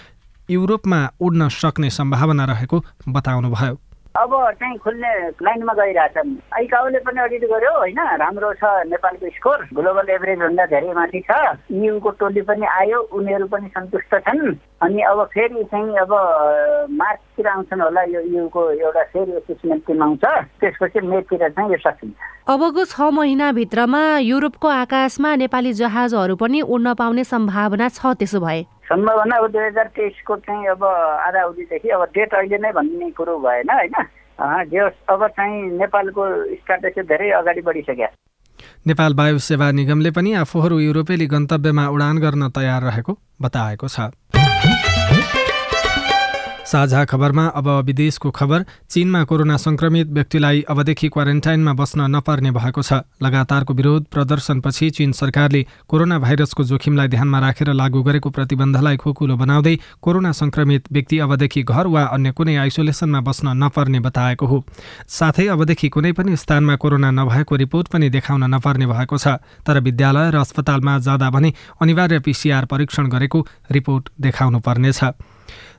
युरोपमा 0.49 0.99
उड्न 1.21 1.49
सक्ने 1.53 1.89
सम्भावना 1.89 2.45
रहेको 2.45 2.77
बताउनुभयो। 3.07 3.88
अब 4.19 4.31
चाहिँ 4.59 4.77
खुल्ने 4.83 5.11
लाइनमा 5.41 5.73
गइरहेछन्। 5.73 6.29
आइकाओले 6.59 6.99
पनि 7.07 7.19
अडिट 7.23 7.43
गर्यो 7.51 7.71
होइन? 7.77 7.99
राम्रो 8.19 8.53
छ 8.59 8.63
नेपालको 8.91 9.29
स्कोर। 9.35 9.59
ग्लोबल 9.73 10.09
एभरेज 10.11 10.39
भन्दा 10.39 10.65
धेरै 10.75 10.93
माथि 10.93 11.19
छ। 11.23 11.31
युको 11.71 12.09
टोली 12.19 12.41
पनि 12.43 12.65
आयो 12.67 12.99
उनीहरू 13.15 13.47
पनि 13.47 13.67
सन्तुष्ट 13.71 14.15
छन्। 14.27 14.55
अनि 14.83 15.01
अब 15.01 15.23
फेरि 15.33 15.63
चाहिँ 15.71 15.97
अब 16.03 16.11
मार्चतिर 16.99 17.47
आउँछन् 17.47 17.81
होला 17.81 18.03
यो 18.03 18.21
युको 18.35 18.61
एउटा 18.71 19.03
फेरि 19.13 19.31
एसेसमेन्ट 19.38 19.85
टिम 19.88 20.03
आउँछ। 20.03 20.25
त्यसपछि 20.59 20.99
मेतिर 21.07 21.47
चाहिँ 21.49 21.71
यो 21.71 21.77
सकिन्छ। 21.79 22.17
अबको 22.49 22.85
छ 22.85 23.01
महिनाभित्रमा 23.13 24.03
युरोपको 24.19 24.67
आकाशमा 24.67 25.35
नेपाली 25.35 25.73
जहाजहरू 25.79 26.35
पनि 26.35 26.61
उड्न 26.61 26.93
पाउने 26.93 27.23
सम्भावना 27.23 27.89
छ 27.89 28.15
त्यसो 28.19 28.39
भए। 28.39 28.65
सम्भावना 28.89 29.36
अब 29.38 29.48
दुई 29.51 29.63
हजार 29.63 29.88
तेइसको 29.96 30.36
चाहिँ 30.46 30.67
अब 30.67 30.84
आधा 30.84 31.41
अवधिदेखि 31.43 31.89
अब 31.89 32.03
डेट 32.13 32.34
अहिले 32.34 32.58
नै 32.58 32.72
भन्ने 32.74 33.10
कुरो 33.17 33.38
भएन 33.39 33.69
होइन? 33.69 33.96
जे 34.65 34.79
अब 35.13 35.27
चाहिँ 35.27 35.77
नेपालको 35.77 36.24
स्ट्राटेजी 36.55 37.01
धेरै 37.05 37.29
अगाडि 37.39 37.62
बढिसक्यो। 37.62 38.08
नेपाल 38.88 39.13
वायु 39.13 39.38
सेवा 39.39 39.72
निगमले 39.72 40.12
पनि 40.12 40.34
आफूहरू 40.41 40.79
युरोपेली 40.79 41.27
गन्तव्यमा 41.27 41.88
उडान 41.89 42.17
गर्न 42.19 42.50
तयार 42.50 42.81
रहेको 42.84 43.13
बताएको 43.41 43.88
छ। 43.88 44.10
साझा 46.69 47.03
खबरमा 47.05 47.45
अब 47.49 47.67
विदेशको 47.85 48.29
खबर। 48.31 48.63
चीनमा 48.89 49.23
कोरोना 49.23 49.55
संक्रमित 49.57 50.07
व्यक्तिलाई 50.07 50.61
अबदेखि 50.69 51.07
क्वारेन्टाइनमा 51.09 51.73
बस्न 51.73 52.01
नपर्ने 52.15 52.51
भएको 52.51 52.81
छ। 52.81 53.01
लगातारको 53.17 53.73
विरोध 53.73 54.05
प्रदर्शनपछि 54.05 54.89
चीन 54.91 55.11
सरकारले 55.11 55.65
कोरोना 55.89 56.19
भाइरसको 56.19 56.63
जोखिमलाई 56.63 57.07
ध्यानमा 57.07 57.39
राखेर 57.39 57.73
लागू 57.73 58.03
गरेको 58.03 58.29
प्रतिबन्धलाई 58.29 58.97
खोकुलो 58.97 59.38
बनाउँदै 59.38 59.75
कोरोना 59.97 60.31
संक्रमित 60.31 60.91
व्यक्ति 60.91 61.17
अबदेखि 61.19 61.63
घर 61.63 61.88
वा 61.88 62.03
अन्य 62.13 62.31
कुनै 62.38 62.55
आइसोलेसनमा 62.61 63.21
बस्न 63.21 63.57
नपर्ने 63.57 63.99
बताएको 63.99 64.45
हो। 64.45 64.63
साथै 65.09 65.47
अबदेखि 65.47 65.89
कुनै 65.89 66.11
पनि 66.13 66.38
स्थानमा 66.38 66.75
कोरोना 66.75 67.09
नभएको 67.11 67.55
रिपोर्ट 67.55 67.88
पनि 67.88 68.09
देखाउन 68.09 68.45
नपर्ने 68.45 68.85
भएको 68.85 69.17
छ। 69.17 69.41
तर 69.65 69.79
विद्यालय 69.81 70.29
र 70.31 70.38
अस्पतालमा 70.38 70.99
जाँदा 71.01 71.29
भने 71.29 71.53
अनिवार्य 71.81 72.19
पिसिआर 72.19 72.65
परीक्षण 72.65 73.09
गरेको 73.09 73.45
रिपोर्ट 73.71 74.09
देखाउनु 74.21 74.59
पर्नेछ। 74.61 75.03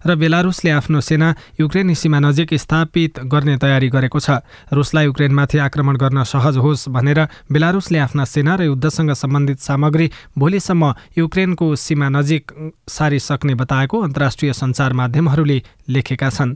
र 0.07 0.14
बेलारुसले 0.16 0.71
आफ्नो 0.71 1.00
सेना 1.00 1.28
युक्रेनी 1.61 1.95
सीमा 1.95 2.19
नजिक 2.21 2.54
स्थापित 2.54 3.21
गर्ने 3.26 3.57
तयारी 3.57 3.88
गरेको 3.88 4.21
छ। 4.21 4.40
रुसलाई 4.73 5.04
युक्रेनमाथि 5.04 5.59
आक्रमण 5.61 5.97
गर्न 5.97 6.23
सहज 6.25 6.57
होस् 6.57 6.88
भनेर 6.88 7.21
बेलारुसले 7.52 7.99
आफ्ना 7.99 8.25
सेना 8.25 8.54
र 8.57 8.62
युद्धसँग 8.64 9.12
सम्बन्धित 9.14 9.59
सामग्री 9.61 10.11
भोलिसम्म 10.38 10.95
युक्रेनको 11.19 11.75
सीमा 11.76 12.09
नजिक 12.09 12.52
सारिसक्ने 12.88 13.54
बताएको 13.54 14.00
अन्तर्राष्ट्रिय 14.00 14.52
सञ्चार 14.52 14.92
माध्यमहरूले 14.92 15.62
लेखेका 15.88 16.30
छन्। 16.30 16.54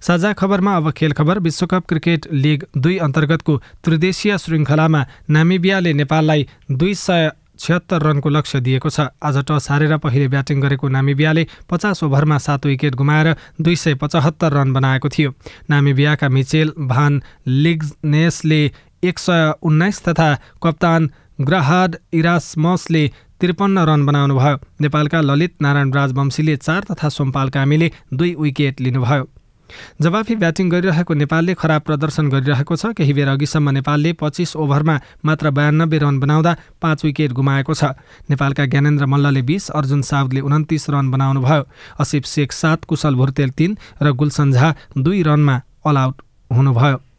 साझा 0.00 0.32
खबरमा 0.32 0.76
अब 0.76 0.90
खेल 0.90 1.12
खबर 1.12 1.38
विश्वकप 1.38 1.84
क्रिकेट 1.88 2.26
लिग 2.32 2.64
दुई 2.76 2.96
अन्तर्गतको 2.98 3.56
त्रिदेशीय 3.84 4.36
श्रृङ्खलामा 4.38 5.04
नामिबियाले 5.30 5.92
नेपाललाई 5.92 6.46
दुई 6.70 6.94
सय 6.94 7.30
छिहत्तर 7.60 8.02
रनको 8.02 8.28
लक्ष्य 8.28 8.60
दिएको 8.60 8.90
छ। 8.90 9.06
आज 9.22 9.36
टस 9.44 9.66
हारेर 9.70 9.96
पहिले 9.98 10.28
ब्याटिङ 10.28 10.60
गरेको 10.60 10.88
नामिबियाले 10.88 11.46
पचास 11.70 12.02
ओभरमा 12.04 12.38
सात 12.40 12.66
विकेट 12.66 12.94
गुमाएर 12.96 13.34
दुई 13.60 13.76
सय 13.76 13.94
पचहत्तर 13.94 14.52
रन 14.52 14.72
बनाएको 14.72 15.08
थियो। 15.08 15.30
नामिबियाका 15.70 16.28
मिचेल 16.28 16.72
भान 16.88 17.22
लिग्नेसले 17.46 18.62
एक 19.04 19.18
सय 19.18 19.52
उन्नाइस 19.62 20.02
तथा 20.04 20.34
कप्तान 20.62 21.10
ग्रहाड 21.40 21.96
इरासमसले 22.12 23.04
त्रिपन्न 23.40 23.78
रन 23.88 24.06
बनाउनुभयो। 24.06 24.56
नेपालका 24.80 25.20
ललित 25.20 25.54
नारायण 25.62 25.92
राजवंशीले 25.92 26.56
चार 26.58 26.84
तथा 26.90 27.08
सोमपाल 27.08 27.48
कामीले 27.50 27.90
दुई 28.12 28.34
विकेट 28.40 28.80
लिनुभयो। 28.80 29.24
जवाफी 30.00 30.34
ब्याटिङ 30.36 30.68
गरिरहेको 30.70 31.14
नेपालले 31.14 31.54
खराब 31.54 31.82
प्रदर्शन 31.82 32.28
गरिरहेको 32.30 32.76
छ। 32.76 32.92
केही 32.94 33.12
बेर 33.12 33.28
अघिसम्म 33.28 33.70
नेपालले 33.70 34.12
पच्चिस 34.20 34.56
ओभरमा 34.56 34.96
मात्र 35.24 35.50
बयानब्बे 35.50 35.98
रन 35.98 36.20
बनाउँदा 36.20 36.52
पाँच 36.80 37.04
विकेट 37.04 37.32
गुमाएको 37.32 37.74
छ। 37.74 37.84
नेपालका 38.30 38.66
ज्ञानेन्द्र 38.66 39.06
मल्लले 39.06 39.42
बिस 39.42 39.70
अर्जुन 39.70 40.02
साउदले 40.02 40.40
उन्तिस 40.40 40.90
रन 40.90 41.10
बनाउनुभयो। 41.10 41.62
असिफ 42.00 42.24
शेख 42.26 42.52
सात 42.52 42.84
कुशल 42.84 43.14
भुर्तेल 43.14 43.50
तिन 43.50 43.76
र 44.02 44.12
गुलसन 44.12 44.52
झा 44.52 44.74
दुई 44.96 45.22
रनमा 45.22 45.56
अल 45.86 45.96
आउट 45.96 46.16
हुनुभयो। 46.50 47.09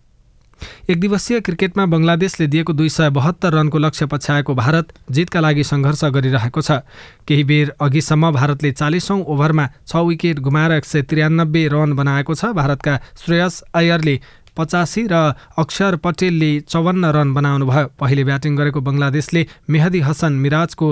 एक 0.90 1.00
दिवसीय 1.00 1.40
क्रिकेटमा 1.42 1.86
बङ्गलादेशले 1.86 2.48
दिएको 2.48 2.74
दुई 2.74 2.90
सय 2.90 3.10
बहत्तर 3.10 3.54
रनको 3.54 3.78
लक्ष्य 3.78 4.06
पछ्याएको 4.06 4.56
भारत 4.56 4.94
जितका 5.12 5.40
लागि 5.40 5.64
सङ्घर्ष 5.64 6.04
गरिरहेको 6.16 6.62
छ। 6.62 6.82
केही 7.28 7.44
बेर 7.44 7.74
अघिसम्म 7.80 8.32
भारतले 8.32 8.72
चालिसौँ 8.72 9.20
ओभरमा 9.24 9.66
छ 9.88 9.96
विकेट 10.08 10.40
गुमाएर 10.40 10.72
एक 10.72 10.86
सय 10.86 11.02
त्रियानब्बे 11.04 11.68
रन 11.68 11.94
बनाएको 11.94 12.34
छ। 12.36 12.54
भारतका 12.54 13.00
श्रेयस 13.26 13.62
अयरले 13.74 14.20
पचासी 14.58 15.08
र 15.08 15.34
अक्षर 15.58 15.96
पटेलले 16.04 16.52
चौवन्न 16.68 17.06
रन 17.16 17.34
बनाउनुभयो। 17.34 17.88
पहिले 18.00 18.24
ब्याटिङ 18.24 18.56
गरेको 18.56 18.82
बङ्गलादेशले 18.82 19.46
मेहदी 19.70 20.00
हसन 20.08 20.34
मिराजको 20.44 20.88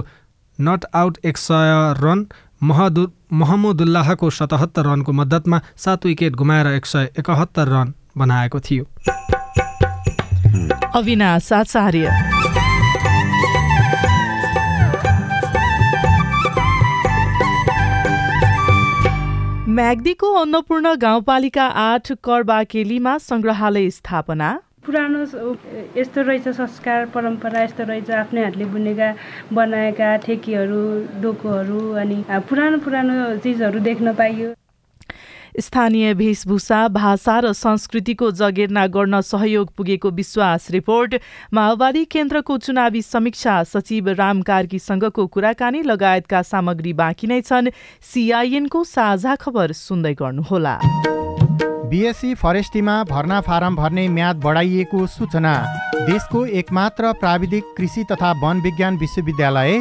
नट 0.60 0.86
आउट 0.96 1.18
एक 1.26 1.38
सय 1.38 1.72
रन 2.00 2.26
महदु 2.64 3.04
महमुदुल्लाहको 3.32 4.30
सतहत्तर 4.30 4.86
रनको 4.86 5.12
मद्दतमा 5.14 5.62
सात 5.78 6.06
विकेट 6.06 6.36
गुमाएर 6.36 6.68
एक 6.68 6.86
सय 6.86 7.10
एकहत्तर 7.20 7.68
रन 7.68 7.94
बनाएको 8.18 8.60
थियो। 8.60 8.84
अविनाश 10.96 11.52
आचार्य। 11.54 12.12
म्याग्दीको 19.70 20.32
अन्नपूर्ण 20.36 20.94
गाउँपालिका 21.02 21.66
आठ 21.82 22.12
करबाकेलीमा 22.24 23.18
सङ्ग्रहालय 23.20 23.90
स्थापना। 23.90 24.50
पुरानो 24.86 25.20
यस्तो 25.98 26.22
रहेछ 26.22 26.48
संस्कार 26.50 27.06
परम्परा 27.14 27.62
यस्तो 27.64 27.84
रहेछ 27.84 28.10
आफ्नै 28.12 28.44
हातले 28.44 28.66
बुनेका 28.66 29.10
बनाएका 29.54 30.16
ठेकीहरू 30.26 30.82
डोकोहरू 31.22 31.82
अनि 31.96 32.18
पुरानो 32.50 32.78
पुरानो 32.86 33.16
चिजहरू 33.44 33.80
देख्न 33.80 34.14
पाइयो। 34.14 34.50
स्थानीय 35.62 36.14
वेशभूषा 36.14 36.88
भाषा 36.88 37.40
र 37.40 37.54
संस्कृतिको 37.54 38.32
जगेर्ना 38.32 38.86
गर्न 38.88 39.22
सहयोग 39.22 39.74
पुगेको 39.76 40.10
विश्वास 40.10 40.72
रिपोर्ट। 40.72 41.16
माओवादी 41.54 42.06
केन्द्रको 42.06 42.58
चुनावी 42.58 43.02
समीक्षा 43.02 43.64
सचिव 43.64 44.10
राम 44.10 44.42
कार्कीसँगको 44.42 45.28
कुराकानी 45.28 45.82
लगायतका 45.84 46.42
सामग्री 46.42 46.94
बाँकी 46.94 47.28
नै 47.28 47.42
छन्। 47.42 47.70
सिआइएनको 48.04 48.84
साझा 48.84 49.36
खबर 49.36 49.72
सुन्दै 49.72 50.14
गर्नुहोला। 50.14 50.80
बिएससी 51.90 52.34
फरेस्टीमा 52.36 53.04
भर्ना 53.04 53.42
फारम 53.42 53.76
भर्ने 53.76 54.08
म्याद 54.08 54.36
बढाइएको 54.36 55.06
सूचना। 55.08 55.54
देशको 56.06 56.46
एकमात्र 56.46 57.14
प्राविधिक 57.14 57.64
कृषि 57.78 58.04
तथा 58.12 58.32
वन 58.44 58.62
विज्ञान 58.62 58.98
विश्वविद्यालय 58.98 59.80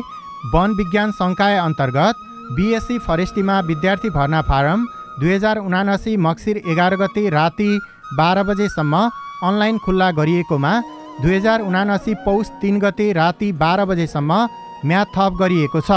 वन 0.55 0.75
विज्ञान 0.75 1.11
सङ्काय 1.13 1.57
अन्तर्गत 1.59 2.15
बिएससी 2.57 2.99
फरेस्टीमा 2.99 3.61
विद्यार्थी 3.61 4.11
भर्ना 4.11 4.41
फारम 4.43 4.87
दुई 5.21 5.33
हजार 5.33 5.59
उनासी 5.59 6.17
मक्सिर 6.19 6.57
एघार 6.67 6.97
गते 6.97 7.29
राति 7.31 7.71
बाह्र 8.19 8.43
बजेसम्म 8.45 8.95
अनलाइन 9.45 9.79
खुल्ला 9.85 10.11
गरिएकोमा 10.13 10.73
दुई 11.23 11.35
हजार 11.35 11.61
उनासी 11.63 12.15
पौष 12.25 12.47
तिन 12.61 12.79
गते 12.81 13.13
राति 13.15 13.51
बाह्र 13.63 13.85
बजेसम्म 13.85 14.47
म्याद 14.87 15.07
थप 15.17 15.37
गरिएको 15.41 15.81
छ। 15.81 15.91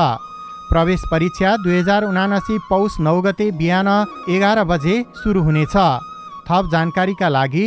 प्रवेश 0.70 1.02
परीक्षा 1.12 1.56
दुई 1.64 1.78
हजार 1.78 2.04
उनासी 2.06 2.58
पौष 2.70 3.00
नौ 3.02 3.16
गते 3.22 3.52
बिहान 3.60 3.90
एघार 4.30 4.64
बजे 4.66 4.96
सुरु 5.16 5.42
हुनेछ। 5.44 5.76
थप 6.48 6.70
जानकारीका 6.72 7.30
लागि 7.30 7.66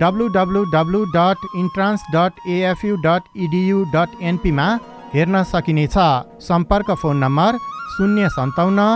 W 0.00 0.28
W 0.34 0.64
W 0.72 1.04
dot 1.14 1.46
entrance 1.56 2.02
dot 2.14 2.48
AFU 2.48 2.96
dot 3.04 3.22
EDU 3.44 3.84
dot 3.94 4.10
एनपीमा 4.22 4.66
हेर्न 5.14 5.42
सकिनेछ। 5.50 5.96
सम्पर्क 6.42 6.90
फोन 7.02 7.16
नम्बर 7.24 7.58
शून्य 7.94 8.28
सन्ताउन्न 8.30 8.86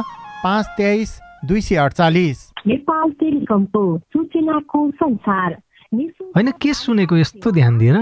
पाँच 0.45 0.67
तेइस 0.79 1.19
दुई 1.45 1.61
सय 1.61 1.77
अडचालिस 1.77 2.39
नेपाल 2.67 3.11
टेलिकमको 3.21 3.83
सूचनाको 3.99 4.91
संसार। 4.91 5.53
होइन 6.37 6.51
के 6.61 6.73
सुनेको 6.75 7.17
यस्तो 7.17 7.51
ध्यान 7.51 7.79
दिएर 7.79 7.99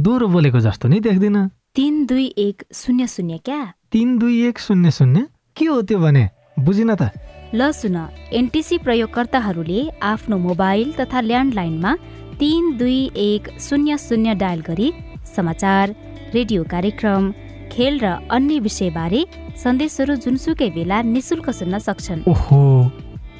दोहोरो 0.00 0.26
बोलेको 0.28 0.60
जस्तो 0.60 0.88
नि 0.88 1.00
देख्दिन। 1.00 1.36
तिन 1.74 2.04
दुई 2.06 2.26
एक 2.38 2.62
शून्य 2.72 3.06
शून्य 3.06 3.38
क्या? 3.44 3.62
तिन 3.92 4.18
दुई 4.18 4.42
एक 4.48 4.58
शून्य 4.58 4.90
शून्य? 4.90 5.26
के 5.56 5.64
हो 5.66 5.80
त्यो 5.82 5.98
भने? 5.98 6.28
बुझिन 6.58 6.94
त। 6.94 7.10
ल 7.54 7.70
सुन 7.70 7.96
एनटिसी 8.32 8.78
प्रयोगकर्ताहरूले 8.78 9.80
आफ्नो 10.02 10.36
मोबाइल 10.38 10.92
तथा 10.92 11.20
ल्यान्डलाइनमा 11.20 11.94
तिन 12.40 12.76
दुई 12.76 13.10
एक 13.14 13.48
शून्य 13.60 13.96
शून्य 13.98 14.34
डायल 14.34 14.60
गरी 14.66 14.92
समाचार 15.36 15.94
रेडियो 16.34 16.62
कार्यक्रम 16.64 17.32
खेल 17.72 17.98
र 18.02 18.06
अन्य 18.30 18.58
विषयबारे 18.58 19.24
सन्देशहरू 19.54 20.14
जुनसुकै 20.16 20.68
बेला 20.70 21.02
निशुल्क 21.02 21.50
सुन्न 21.50 21.78
सक्छन्। 21.78 22.20
ओहो 22.28 22.60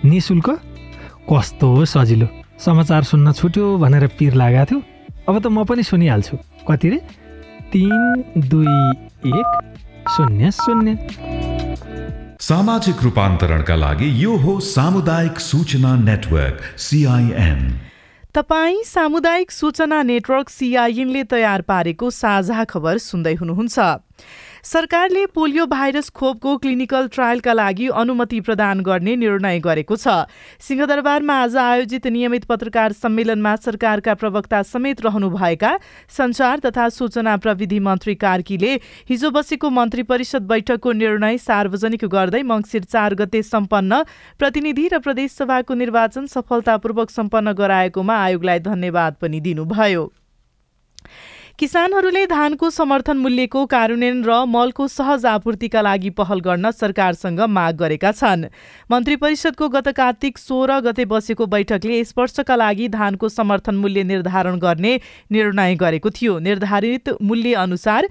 निशुल्क? 0.04 0.49
कस्तो 1.26 1.68
सजिलो। 1.85 2.28
समाचार 2.59 3.02
सुन्न 3.02 3.33
छुट्यो 3.33 3.64
भनेर 3.78 4.06
पिर 4.18 4.35
लागेको 4.35 4.64
थियो। 4.71 4.78
अब 5.28 5.35
त 5.42 5.47
म 5.47 5.64
पनि 5.64 5.83
सुनिहाल्छु। 5.83 6.37
कति 6.68 6.88
रे? 6.88 6.99
तिन 7.73 8.40
दुई 8.49 8.75
एक 9.26 9.49
शून्य 10.14 10.50
शून्य। 10.50 10.90
सामाजिक 12.40 13.02
रूपान्तरणका 13.02 13.75
लागि 13.75 14.09
यो 14.25 14.37
हो 14.37 14.61
सामुदायिक 14.61 15.40
सूचना 15.40 15.94
नेटवर्क 15.97 16.56
सिआइएन 16.78 17.61
तपाईँ 18.35 18.83
सामुदायिक 18.85 19.50
सूचना 19.50 20.02
नेटवर्क 20.02 20.49
सिआइएनले 20.49 21.23
तयार 21.25 21.61
पारेको 21.62 22.11
साझा 22.11 22.64
खबर 22.64 22.99
सुन्दै 22.99 23.35
हुनुहुन्छ। 23.35 23.78
सरकारले 24.64 25.25
पोलियो 25.28 25.64
भाइरस 25.66 26.09
खोपको 26.11 26.56
क्लिनिकल 26.59 27.09
ट्रायलका 27.09 27.52
लागि 27.52 27.88
अनुमति 27.94 28.40
प्रदान 28.40 28.80
गर्ने 28.80 29.16
निर्णय 29.16 29.59
गरेको 29.61 29.97
छ। 29.97 30.09
सिंहदरबारमा 30.61 31.35
आज 31.38 31.56
आयोजित 31.56 32.06
नियमित 32.06 32.44
पत्रकार 32.44 32.92
सम्मेलनमा 32.94 33.54
सरकारका 33.59 34.14
प्रवक्ता 34.14 34.62
समेत 34.64 35.04
रहनुभएका 35.04 35.76
संचार 36.11 36.64
तथा 36.64 36.88
सूचना 36.90 37.37
प्रविधि 37.37 37.80
मन्त्री 37.83 38.14
कार्कीले 38.16 38.73
हिजो 39.11 39.30
बसेको 39.30 39.71
मन्त्री 39.73 40.02
परिषद 40.09 40.49
बैठकको 40.49 40.92
निर्णय 40.94 41.38
सार्वजनिक 41.44 42.04
गर्दै 42.09 42.42
मङ्सिर 42.49 42.85
चार 42.88 43.14
गते 43.14 43.42
सम्पन्न 43.44 44.02
प्रतिनिधि 44.40 44.88
र 44.88 45.04
प्रदेशसभाको 45.04 45.75
निर्वाचन 45.76 46.26
सफलतापूर्वक 46.33 47.11
सम्पन्न 47.12 47.52
गराएकोमा 47.54 48.21
आयोगलाई 48.25 48.68
धन्यवाद 48.73 49.16
पनि 49.21 49.40
दिनुभयो। 49.42 50.12
किसानहरूले 51.58 52.25
धानको 52.26 52.68
समर्थन 52.70 53.16
मूल्यको 53.16 53.64
कार्यान्वयन 53.66 54.23
र 54.25 54.38
मलको 54.44 54.87
सहज 54.88 55.26
आपूर्तिका 55.26 55.80
लागि 55.80 56.11
पहल 56.11 56.40
गर्न 56.40 56.70
सरकारसँग 56.70 57.40
माग 57.49 57.76
गरेका 57.78 58.11
छन्। 58.12 58.44
मन्त्री 58.90 59.16
परिषदको 59.16 59.68
गत 59.68 59.88
कार्तिक 59.94 60.38
सोह्र 60.38 60.80
गते 60.82 61.04
बसेको 61.06 61.46
बैठकले 61.46 62.00
यस 62.00 62.14
वर्षका 62.18 62.56
लागि 62.56 62.88
धानको 62.90 63.28
समर्थन 63.30 63.75
मूल्य 63.76 64.02
निर्धारण 64.02 64.58
गर्ने 64.58 64.99
निर्णय 65.30 65.75
गरेको 65.76 66.11
थियो। 66.11 66.38
निर्धारित 66.40 67.14
मूल्य 67.23 67.54
अनुसार 67.62 68.08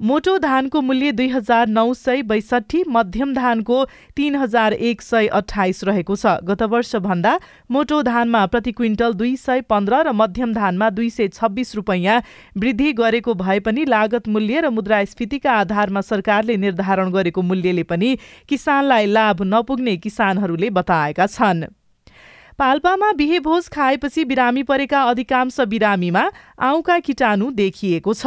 मोटो 0.00 0.36
धानको 0.38 0.80
मूल्य 0.80 1.10
दुई 1.12 1.28
हजार 1.28 1.66
नौ 1.68 1.92
सय 1.94 2.22
बैसठी 2.22 2.82
मध्यम 2.88 3.34
धानको 3.34 3.84
तीन 4.16 4.36
हजार 4.36 4.72
एक 4.72 5.02
सय 5.02 5.26
अठाइस 5.28 5.82
रहेको 5.84 6.16
छ। 6.16 6.32
गत 6.44 6.62
वर्षभन्दा 6.62 7.38
मोटो 7.70 8.00
धानमा 8.02 8.44
प्रति 8.46 8.72
क्विन्टल 8.72 9.12
दुई 9.14 9.36
सय 9.36 9.60
पन्ध्र 9.60 10.02
र 10.02 10.12
मध्यम 10.12 10.52
धानमा 10.54 10.90
दुई 10.90 11.10
सय 11.10 11.28
छब्बिस 11.28 11.74
रुपैयाँ 11.76 12.20
वृद्धि 12.58 12.92
गरेको 12.92 13.34
भए 13.34 13.60
पनि 13.60 13.84
लागत 13.84 14.28
मूल्य 14.28 14.60
र 14.60 14.70
मुद्रास्फीतिका 14.70 15.52
आधारमा 15.54 16.00
सरकारले 16.00 16.56
निर्धारण 16.56 17.10
गरेको 17.10 17.42
मूल्यले 17.44 17.82
पनि 17.84 18.16
किसानलाई 18.48 19.06
लाभ 19.06 19.42
नपुग्ने 19.46 19.96
किसानहरूले 19.96 20.70
बताएका 20.70 21.26
छन्। 21.28 21.64
पाल्पामा 22.58 23.10
बिहे 23.12 23.38
भोज 23.40 23.68
खाएपछि 23.68 24.24
बिरामी 24.24 24.62
परेका 24.62 25.00
अधिकांश 25.02 25.60
बिरामीमा 25.60 26.22
आउँका 26.62 26.98
किटाणु 26.98 27.50
देखिएको 27.50 28.14
छ। 28.14 28.26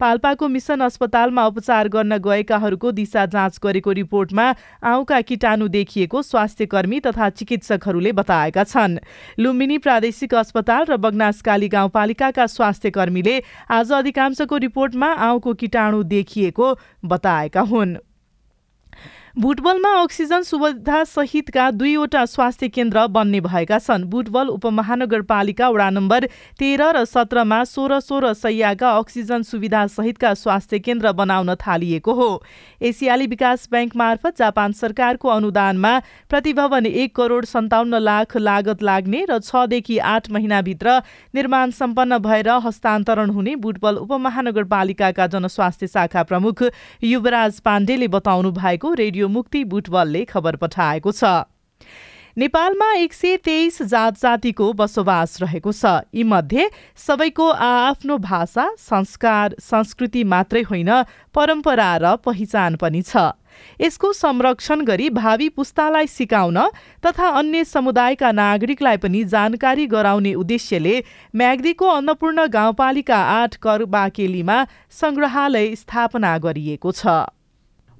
पाल्पाको 0.00 0.48
मिसन 0.48 0.80
अस्पतालमा 0.80 1.44
उपचार 1.46 1.88
गर्न 1.88 2.16
गएकाहरूको 2.18 2.90
दिशा 2.92 3.26
जाँच 3.26 3.58
गरेको 3.62 3.92
रिपोर्टमा 3.92 4.46
आउँका 4.82 5.20
किटाणु 5.20 5.68
देखिएको 5.68 6.22
स्वास्थ्यकर्मी 6.22 7.00
तथा 7.00 7.30
चिकित्सकहरूले 7.30 8.12
बताएका 8.12 8.64
छन्। 8.64 8.98
लुम्बिनी 9.38 9.78
प्रादेशिक 9.78 10.34
अस्पताल 10.34 10.84
र 10.84 10.96
बगनासकाली 10.98 11.68
गाउँपालिकाका 11.68 12.46
स्वास्थ्यकर्मीले 12.48 13.40
आज 13.70 13.92
अधिकांशको 13.92 14.56
रिपोर्टमा 14.58 15.12
आउँको 15.22 15.54
किटाणु 15.54 16.02
देखिएको 16.02 16.74
बताएका 17.04 17.60
हुन्। 17.62 17.96
बुटबलमा 19.38 19.90
अक्सिजन 19.94 20.42
सुविधा 20.42 21.02
सहितका 21.06 21.70
दुईवटा 21.70 22.24
स्वास्थ्य 22.26 22.68
केन्द्र 22.68 23.06
बन्ने 23.08 23.40
भएका 23.40 23.78
छन्। 23.78 24.04
बुटबल 24.10 24.46
उपमहानगरपालिका 24.48 25.68
वडा 25.68 25.88
नम्बर 25.90 26.24
तेह्र 26.58 26.88
र 26.96 27.04
सत्रमा 27.06 27.62
सोह्र 27.64 27.98
सोह्र 28.00 28.32
सैयाका 28.34 28.90
अक्सिजन 28.92 29.42
सुविधा 29.46 29.86
सहितका 29.88 30.32
स्वास्थ्य 30.34 30.78
केन्द्र 30.78 31.12
बनाउन 31.14 31.54
थालिएको 31.56 32.12
हो। 32.12 32.42
एसियाली 32.82 33.26
विकास 33.26 33.68
ब्याङ्क 33.70 33.96
मार्फत 33.96 34.38
जापान 34.38 34.72
सरकारको 34.74 35.28
अनुदानमा 35.28 35.92
प्रतिभवन 36.30 36.86
एक 36.86 37.14
करोड 37.14 37.44
सन्ताउन्न 37.46 38.02
लाख 38.02 38.36
लागत 38.38 38.82
लाग्ने 38.82 39.24
र 39.30 39.38
छदेखि 39.40 39.98
आठ 40.14 40.30
महिनाभित्र 40.30 40.96
निर्माण 41.34 41.70
सम्पन्न 41.78 42.18
भएर 42.26 42.50
हस्तान्तरण 42.66 43.30
हुने 43.38 43.56
बुटबल 43.62 44.02
उपमहानगरपालिकाका 44.02 45.26
जनस्वास्थ्य 45.28 45.86
शाखा 45.86 46.22
प्रमुख 46.24 46.66
युवराज 47.04 47.60
पाण्डेले 47.62 48.08
बताउनु 48.18 48.52
भएको 48.52 48.94
रेडियो 48.96 49.26
मुक्ति 49.28 49.64
बुटवलले 49.64 50.24
खबर 50.24 50.56
पठाएको 50.56 51.12
छ। 51.12 51.24
नेपालमा 52.38 52.92
एक 52.94 53.12
सय 53.12 53.36
तेइस 53.36 53.80
जात 53.82 54.18
जातिको 54.20 54.72
बसोबास 54.72 55.40
रहेको 55.42 55.72
छ। 55.72 56.06
यीमध्ये 56.14 56.68
सबैको 56.96 57.48
आआफ्नो 57.50 58.18
भाषा 58.18 58.68
संस्कार 58.78 59.54
संस्कृति 59.60 60.22
मात्रै 60.24 60.62
होइन 60.62 60.90
परम्परा 61.34 61.96
र 61.96 62.14
पहिचान 62.16 62.76
पनि 62.76 63.02
छ। 63.02 63.34
यसको 63.80 64.12
संरक्षण 64.12 64.84
गरी 64.84 65.08
भावी 65.10 65.48
पुस्तालाई 65.48 66.06
सिकाउन 66.06 66.58
तथा 67.02 67.28
अन्य 67.38 67.64
समुदायका 67.64 68.30
नागरिकलाई 68.32 68.96
पनि 68.96 69.24
जानकारी 69.24 69.86
गराउने 69.86 70.34
उद्देश्यले 70.34 70.94
म्याग्दीको 71.34 71.86
अन्नपूर्ण 71.88 72.46
गाउँपालिका 72.48 73.18
आठ 73.34 73.56
करबाकेलीमा 73.58 74.58
संग्रहालय 74.92 75.74
स्थापना 75.74 76.36
गरिएको 76.38 76.92
छ। 76.92 77.18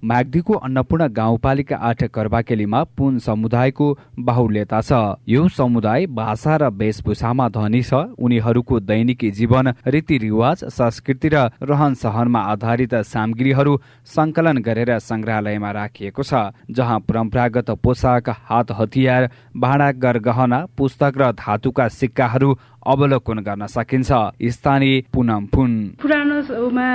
म्याग्दीको 0.04 0.54
अन्नपूर्ण 0.54 1.06
गाउँपालिका 1.12 1.76
आठ 1.76 2.04
कर्बाकेलीमा 2.14 2.82
पुन 2.96 3.18
समुदायको 3.18 3.86
बाहुल्यता 4.18 4.80
छ। 4.80 4.92
यो 5.28 5.48
समुदाय 5.50 6.06
भाषा 6.12 6.56
र 6.56 6.68
वेशभूषामा 6.72 7.48
धनी 7.48 7.82
छ। 7.82 7.94
उनीहरूको 8.18 8.80
दैनिकी 8.80 9.30
जीवन 9.30 9.72
रीतिरिवाज 9.86 10.64
संस्कृति 10.70 11.28
र 11.28 11.36
रहन 11.62 11.94
सहनमा 11.94 12.40
आधारित 12.52 12.94
सामग्रीहरू 13.04 13.76
सङ्कलन 14.06 14.58
गरेर 14.62 14.98
सङ्ग्रहालयमा 15.00 15.70
राखिएको 15.70 16.22
छ 16.22 16.52
जहाँ 16.70 16.98
परम्परागत 17.00 17.70
पोसाक 17.82 18.28
हात 18.46 18.72
हतियार 18.78 19.30
भाँडा 19.56 19.90
गरगहना 19.98 20.64
पुस्तक 20.78 21.12
र 21.18 21.32
धातुका 21.34 21.88
सिक्काहरू 21.90 22.54
अवलोकन 22.88 23.38
गर्न 23.46 23.66
सकिन्छ। 23.68 24.10
स्थानीय 24.48 25.02
पुनम 25.12 25.46
फुन। 25.54 25.72
पुरानोमा 26.02 26.88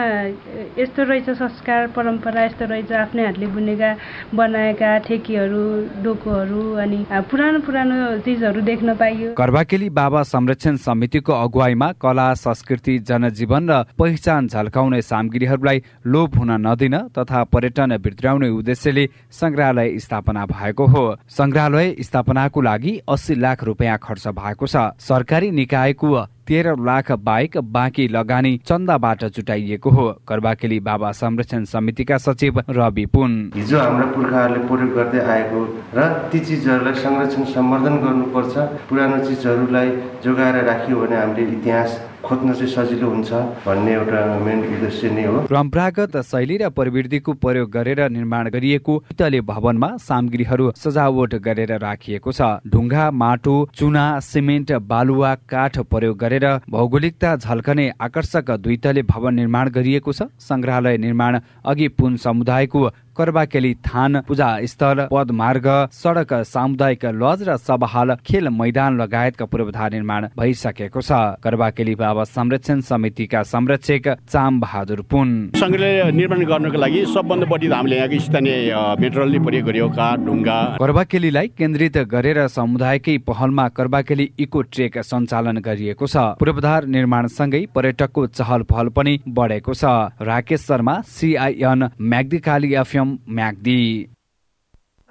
यस्तो 0.79 1.01
रहेछ 1.03 1.29
संस्कार 1.31 1.87
परम्परा 1.95 2.43
यस्तो 2.43 2.65
रहेछ 2.65 2.91
आफ्नै 3.03 3.23
हातले 3.25 3.47
बुनेका 3.53 3.89
बनाएका 4.33 4.89
ठेकीहरू 5.05 5.63
डोकोहरू 6.03 6.63
अनि 6.83 6.99
पुरानो 7.31 7.59
पुरानो 7.65 7.97
चिजहरू 8.25 8.61
देख्न 8.63 8.95
पाइयो। 8.95 9.33
कर्बाकेली 9.35 9.89
बाबा 9.91 10.21
संरक्षण 10.23 10.75
समितिको 10.79 11.33
अगुवाईमा 11.35 11.91
कला 12.01 12.27
संस्कृति 12.35 12.93
जनजीवन 13.09 13.63
र 13.69 13.73
पहिचान 13.99 14.47
झल्काउने 14.47 15.01
सामग्रीहरूलाई 15.03 15.77
लोप 16.05 16.37
हुन 16.37 16.51
नदिन 16.65 16.95
तथा 17.17 17.43
पर्यटन 17.53 17.97
भित्राउने 18.03 18.49
उद्देश्यले 18.49 19.05
सङ्ग्रहालय 19.31 19.89
स्थापना 19.99 20.45
भएको 20.47 20.85
हो। 20.87 21.03
सङ्ग्रहालय 21.29 21.87
स्थापनाको 22.01 22.59
लागि 22.61 22.93
अस्सी 23.07 23.33
लाख 23.35 23.63
रुपियाँ 23.63 23.97
खर्च 24.03 24.25
भएको 24.29 24.65
छ। 24.67 24.75
सरकारी 24.99 25.49
निकाय 25.53 25.82
आएको 25.83 26.09
तेह्र 26.47 26.75
लाख 26.85 27.11
बाहेक 27.23 27.57
बाँकी 27.73 28.07
लगानी 28.07 28.51
चन्दाबाट 28.67 29.23
जुटाइएको 29.35 29.89
हो। 29.89 30.05
कर्बाकेली 30.27 30.79
बाबा 30.79 31.11
संरक्षण 31.13 31.63
समितिका 31.65 32.17
सचिव 32.19 32.59
रवि 32.69 33.05
पुन। 33.13 33.31
हिजो 33.55 33.79
हाम्रा 33.79 34.05
पुर्खाहरूले 34.11 34.67
प्रयोग 34.67 34.93
गर्दै 34.95 35.21
आएको 35.33 35.61
र 35.95 36.07
ती 36.31 36.39
चिजहरूलाई 36.41 36.93
संरक्षण 37.03 37.43
सम्वर्धन 37.53 37.95
गर्नुपर्छ। 38.03 38.57
पुरानो 38.89 39.17
चिजहरूलाई 39.25 39.89
जोगाएर 40.23 40.63
राख्यो 40.65 40.99
भने 41.01 41.15
हामीले 41.15 41.51
इतिहास 41.51 41.99
खोज्न 42.23 42.53
चाहिँ 42.53 42.71
सजिलो 42.71 43.07
हुन्छ 43.09 43.31
भन्ने 43.65 43.93
एउटा 43.93 44.19
मेन 44.39 44.59
उद्देश्य 44.65 45.09
नै 45.11 45.23
हो। 45.25 45.39
परम्परागत 45.43 46.15
शैली 46.23 46.57
र 46.57 46.69
प्रविधिको 46.71 47.33
प्रयोग 47.35 47.69
गरेर 47.69 47.99
निर्माण 48.09 48.49
गरिएको 48.49 48.93
तले 49.19 49.41
भवनमा 49.43 49.89
सामग्रीहरू 49.99 50.71
सजावट 50.77 51.35
गरेर 51.43 51.71
राखिएको 51.79 52.31
छ। 52.31 52.41
ढुङ्गा 52.65 53.09
माटो 53.13 53.55
चुना 53.75 54.05
सिमेन्ट 54.21 54.71
बालुवा 54.87 55.33
काठ 55.51 55.79
प्रयोग 55.91 56.17
गरेर 56.17 56.47
भौगोलिकता 56.69 57.35
झल्कने 57.37 57.91
आकर्षक 58.01 58.51
दुईतले 58.63 59.01
भवन 59.03 59.33
निर्माण 59.35 59.69
गरिएको 59.69 60.11
छ। 60.13 60.31
संग्रहालय 60.41 60.97
निर्माण 60.97 61.39
अघि 61.65 61.87
पुन 61.99 62.15
समुदायको 62.17 62.89
कर्बाकेली 63.17 63.73
थान 63.85 64.19
पूजा 64.27 64.49
स्थल 64.65 65.07
पदमार्ग 65.11 65.67
सडक 65.93 66.33
सामुदायिक 66.45 67.05
लज 67.15 67.43
र 67.47 67.57
सभाहाल 67.59 68.15
खेल 68.25 68.49
मैदान 68.51 68.97
लगायतका 69.01 69.45
पूर्वाधार 69.45 69.91
निर्माण 69.93 70.27
भइसकेको 70.37 71.01
छ। 71.01 71.11
कर्बाकेली 71.43 71.95
बाबा 71.95 72.23
संरक्षण 72.25 72.81
समितिका 72.81 73.41
संरक्षक 73.45 74.07
चाम 74.25 74.59
बहादुर 74.59 75.01
पुन। 75.11 75.29
सङ्ग्रहालय 75.55 76.11
निर्माण 76.11 76.41
गर्नको 76.45 76.77
लागि 76.77 77.05
सबभन्दा 77.13 77.47
बढी 77.51 77.67
हामीले 77.69 77.97
यहाँको 77.97 78.19
स्थानीय 78.19 78.73
मेटेरियलले 79.01 79.39
प्रयोग 79.45 79.65
गरियो 79.65 79.87
काठ 79.93 80.19
ढुङ्गा। 80.25 80.57
कर्बाकेलीलाई 80.79 81.47
केन्द्रित 81.57 81.97
गरेर 82.09 82.39
समुदायकै 82.49 83.17
पहलमा 83.27 83.67
कर्बाकेली 83.77 84.25
इको 84.39 84.61
ट्रेक 84.73 84.97
सञ्चालन 85.03 85.57
गरिएको 85.61 86.05
छ। 86.07 86.15
पूर्वाधार 86.41 86.85
निर्माणसँगै 86.95 87.61
पर्यटकको 87.75 88.21
चहल 88.33 88.61
पहल 88.71 88.87
पनि 88.97 89.13
बढेको 89.29 89.73
छ। 89.73 89.83
राकेश 90.23 90.61
शर्मा 90.63 90.95
सिआइएन 91.07 91.81
म्याग्दी 92.01 92.39
एफएम 92.73 93.02
म्याग्दी 93.03 94.07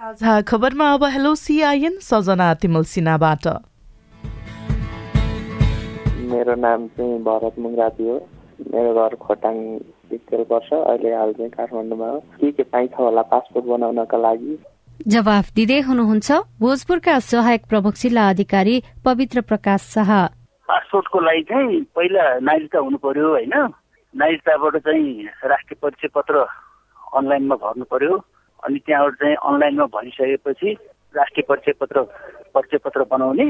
साझा 0.00 0.40
खबरमा 0.40 0.92
अब 0.94 1.04
हेलो 1.04 1.34
सिआइएन 1.34 1.98
सजना 2.00 2.52
तिमल 2.54 2.84
सिन्हाबाट। 2.92 3.46
मेरो 6.32 6.54
नाम 6.54 6.86
चाहिँ 6.88 7.18
भरत 7.22 7.58
मुङ्राती 7.58 8.08
हो। 8.08 8.16
मेरो 8.72 8.90
घर 8.94 9.14
खोटाङ 9.14 9.56
भित्र 10.10 10.44
पर्छ 10.50 10.72
अहिले 10.72 11.14
हाल 11.14 11.32
चाहिँ 11.32 11.50
काठमाडौँमा 11.50 12.08
हो। 12.08 12.18
के 12.40 12.50
के 12.52 12.62
पाइन्छ 12.62 12.94
होला 12.98 13.22
पासपोर्ट 13.22 13.66
बनाउनका 13.66 14.18
लागि? 14.18 14.58
जवाफ 15.08 15.52
दिँदै 15.54 15.80
हुनुहुन्छ 15.80 16.32
भोजपुरका 16.60 17.18
सहायक 17.18 17.62
प्रमुख 17.68 17.94
जिल्ला 17.94 18.28
अधिकारी 18.28 18.82
पवित्र 19.04 19.40
प्रकाश 19.40 19.80
शाह। 19.94 20.10
पासपोर्टको 20.68 21.20
लागि 21.20 21.42
चाहिँ 21.42 21.80
पहिला 21.96 22.24
नागरिकता 22.38 22.78
हुनु 22.78 22.98
पर्यो 22.98 23.28
होइन। 23.28 23.54
नागरिकताबाट 24.14 24.76
चाहिँ 24.76 25.24
राष्ट्रिय 25.44 25.78
परिचय 25.82 26.08
पत्र 26.14 26.44
अनलाइनमा 27.12 27.56
भर्नु 27.56 27.84
पर्यो। 27.84 28.16
अनि 28.62 28.78
त्यहाँबाट 28.78 29.14
चाहिँ 29.14 29.36
अनलाइनमा 29.36 29.86
भरिसकेपछि 29.86 30.76
राष्ट्रिय 31.14 31.44
परिचय 31.48 31.72
पत्र 31.80 32.02
परिचय 32.54 32.78
पत्र 32.84 33.04
बनाउने। 33.10 33.46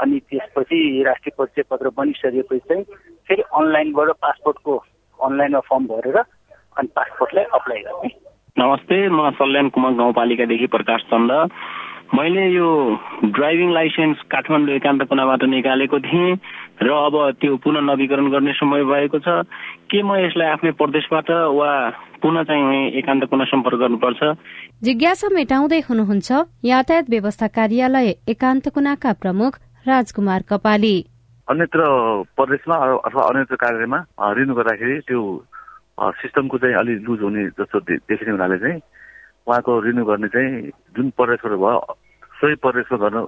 अनि 0.00 0.18
त्यसपछि 0.30 1.02
राष्ट्रिय 1.06 1.34
परिचय 1.38 1.62
पत्र 1.70 1.88
बनिसकेपछि 1.96 2.58
चाहिँ 2.68 2.84
फेरि 3.28 3.42
अनलाइनबाट 3.42 4.08
पासपोर्टको 4.22 4.76
अनलाइनमा 5.20 5.60
फर्म 5.60 5.86
भरेर 5.86 6.16
अनि 6.16 6.88
पासपोर्टलाई 6.96 7.44
अप्लाई 7.44 7.82
गर्ने। 7.82 8.10
नमस्ते 8.58 8.96
म 9.08 9.30
सल्यान 9.38 9.68
कुमार 9.68 9.92
गाउँपालिकादेखि 9.92 10.66
प्रकाश 10.66 11.00
चन्द। 11.10 11.32
मैले 12.14 12.44
यो 12.50 12.68
ड्राइभिङ 13.36 13.70
लाइसेन्स 13.72 14.22
काठमाडौँ 14.30 14.74
एकान्त 14.76 15.02
कुनाबाट 15.06 15.42
निकालेको 15.44 15.98
थिएँ। 16.00 16.36
र 16.80 16.88
अब 16.88 17.14
त्यो 17.40 17.56
पुनः 17.60 17.80
नवीकरण 17.80 18.30
गर्ने 18.30 18.52
समय 18.56 18.84
भएको 18.84 19.18
छ। 19.20 19.44
के 19.90 20.00
म 20.02 20.16
यसलाई 20.16 20.48
आफ्नै 20.48 20.70
प्रदेशबाट 20.80 21.30
वा 21.52 21.70
पुनः 22.22 22.42
चाहिँ 22.48 22.96
एकान्त 22.98 23.24
कुना 23.28 23.44
सम्पर्क 23.44 23.78
गर्नुपर्छ? 23.84 24.20
जिज्ञासा 24.80 25.28
मेटाउँदै 25.28 25.80
हुनुहुन्छ 25.88 26.30
यातायात 26.64 27.10
व्यवस्था 27.10 27.46
कार्यालय 27.52 28.08
एकान्त 28.32 28.68
कुनाका 28.72 29.12
प्रमुख 29.12 29.52
राजकुमार 29.86 30.40
कपाली। 30.48 30.96
अन्यत्र 31.48 31.80
प्रदेशमा 32.38 32.76
अथवा 33.04 33.22
अन्यत्र 33.28 33.56
कार्यालयमा 33.60 34.00
रिन्यू 34.40 34.54
गर्दाखेरि 34.54 34.96
त्यो 35.04 35.20
सिस्टमको 36.00 36.56
चाहिँ 36.58 36.76
अलिक 36.80 36.98
लुज 37.04 37.20
हुने 37.20 37.44
जस्तो 37.60 37.78
देखिने 38.08 38.30
हुनाले 38.30 38.56
चाहिँ 38.56 38.80
उहाँको 39.46 39.72
रिन्यू 39.84 40.04
गर्ने 40.04 40.28
चाहिँ 40.32 40.70
जुन 40.96 41.10
प्रदेशबाट 41.12 41.52
भयो 41.60 41.78
सोही 42.40 42.54
प्रदेशमा 42.64 42.98
गर्न 43.04 43.18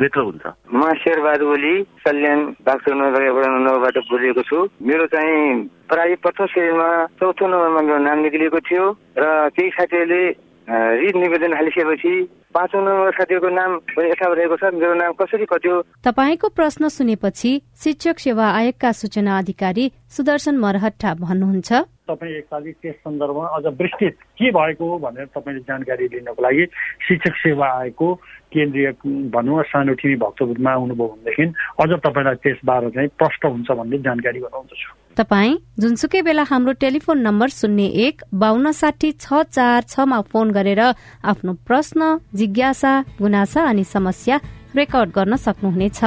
बेटर 0.00 0.20
हुन्छ। 0.20 0.44
म 0.72 0.80
शेरबहादुर 1.04 1.52
ओली 1.52 1.74
सल्यान 2.02 2.40
बागचौरबाट 2.66 3.96
बोलेको 4.10 4.42
छु। 4.48 4.58
मेरो 4.80 5.06
चाहिँ 5.12 5.40
प्राय 5.88 6.14
प्रथम 6.24 6.46
श्रेणीमा 6.52 6.88
चौथो 7.20 7.44
नम्बरमा 7.46 7.80
मेरो 7.86 7.98
नाम 8.08 8.18
निक्लिएको 8.24 8.60
थियो 8.68 8.84
र 9.20 9.24
केही 9.52 9.70
साथीहरूले 9.76 10.22
रिट 10.70 11.16
निवेदन 11.16 11.52
हालिसकेपछि 11.58 12.12
पाँचौँ 12.54 12.82
नम्बर 12.82 13.10
साथीहरूको 13.18 13.50
नाम 13.50 13.70
पनि 13.94 14.08
यथावत 14.10 14.38
रहेको 14.38 14.56
छ। 14.56 14.64
मेरो 14.74 14.94
नाम 14.94 15.12
कसरी 15.18 15.46
कट्यो? 15.50 15.74
तपाईँको 16.06 16.48
प्रश्न 16.54 16.88
सुनेपछि 16.88 17.50
शिक्षक 17.82 18.16
सेवा 18.18 18.46
आयोगका 18.58 18.90
सूचना 19.00 19.38
अधिकारी 19.38 19.84
सुदर्शन 20.10 20.54
मरहट्टा 20.58 21.10
भन्नुहुन्छ। 21.22 21.70
तपाईँ 22.10 22.34
एकतालिस 22.36 22.76
त्यस 22.82 22.94
सन्दर्भमा 23.06 23.46
अझ 23.56 23.66
विस्तृत 23.80 24.14
के 24.38 24.50
भएको 24.58 24.86
भनेर 24.98 25.26
तपाईँले 25.34 25.60
जानकारी 25.70 26.06
लिनको 26.12 26.42
लागि 26.42 26.64
शिक्षक 27.08 27.34
सेवा 27.42 27.66
आयोगको 27.80 28.14
केन्द्रीय 28.54 28.90
भनौँ 29.34 29.62
सानोठिनी 29.70 30.16
भक्तपुरमा 30.24 30.70
आउनुभयो 30.70 31.06
भनेदेखि 31.08 31.44
अझ 31.82 31.90
तपाईँलाई 32.06 32.34
त्यसबारे 32.44 32.90
चाहिँ 32.90 33.08
प्रष्ट 33.18 33.44
हुन्छ 33.46 33.70
भन्ने 33.70 33.98
जानकारी 34.06 34.40
गराउँदछु। 34.40 34.88
तपाईँ 35.16 35.56
जुनसुकै 35.80 36.22
बेला 36.22 36.44
हाम्रो 36.50 36.72
टेलिफोन 36.82 37.18
नम्बर 37.20 37.48
शून्य 37.50 37.86
एक 38.06 38.22
बान्न 38.34 38.70
साठी 38.72 39.10
छ 39.20 39.42
चार 39.50 39.82
छमा 39.88 40.20
फोन 40.30 40.50
गरेर 40.50 40.82
आफ्नो 41.24 41.52
प्रश्न 41.68 42.16
जिज्ञासा 42.34 42.92
गुनासा 43.20 43.60
अनि 43.70 43.84
समस्या 43.84 44.36
रेकर्ड 44.76 45.10
गर्न 45.14 45.36
सक्नुहुनेछ। 45.46 46.00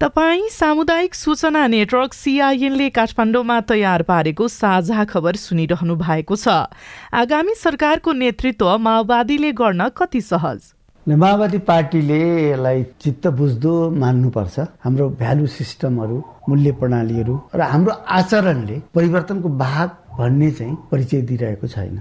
तपाई 0.00 0.42
सामुदायिक 0.50 1.14
सूचना 1.14 1.66
नेटवर्क 1.66 2.12
सीआईएनले 2.14 2.88
काठमाडौँमा 2.90 3.60
तयार 3.60 4.02
पारेको 4.06 4.46
साझा 4.48 5.04
खबर 5.04 5.36
सुनिरहनु 5.36 5.94
भएको 5.98 6.36
छ। 6.36 6.70
आगामी 7.12 7.54
सरकारको 7.58 8.12
नेतृत्व 8.12 8.68
माओवादीले 8.78 9.50
गर्न 9.58 9.88
कति 9.98 10.20
सहज? 10.20 10.60
माओवादी 11.06 11.58
पार्टीले 11.66 12.18
यसलाई 12.50 12.82
चित्त 13.02 13.26
बुझ्दो 13.40 13.72
मान्नुपर्छ। 13.98 14.58
हाम्रो 14.84 15.08
भ्यालु 15.18 15.46
सिस्टमहरू 15.58 16.22
मूल्य 16.48 16.72
प्रणालीहरू 16.78 17.34
र 17.54 17.60
हाम्रो 17.74 17.92
आचरणले 18.18 18.78
परिवर्तनको 18.94 19.48
भाग 19.58 19.88
भन्ने 20.18 20.50
चाहिँ 20.50 20.76
परिचय 20.92 21.20
दिइरहेको 21.26 21.66
छैन। 21.66 21.98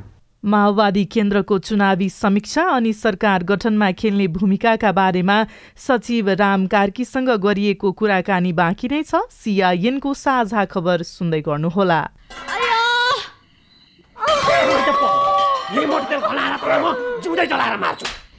माओवादी 0.47 1.03
केन्द्रको 1.11 1.57
चुनावी 1.59 2.07
समीक्षा 2.09 2.63
अनि 2.75 2.91
सरकार 2.93 3.43
गठनमा 3.43 3.91
खेल्ने 3.99 4.27
भूमिकाका 4.31 4.91
बारेमा 4.91 5.37
सचिव 5.75 6.29
राम 6.39 6.65
कार्कीसँग 6.71 7.29
गरिएको 7.43 7.91
कुराकानी 7.91 8.51
बाँकी 8.55 8.87
नै 8.87 9.01
छ। 9.03 9.27
सिआइएनको 9.27 10.13
साझा 10.15 10.63
खबर 10.71 11.03
सुन्दै 11.03 11.41
गर्नुहोला। 11.43 11.99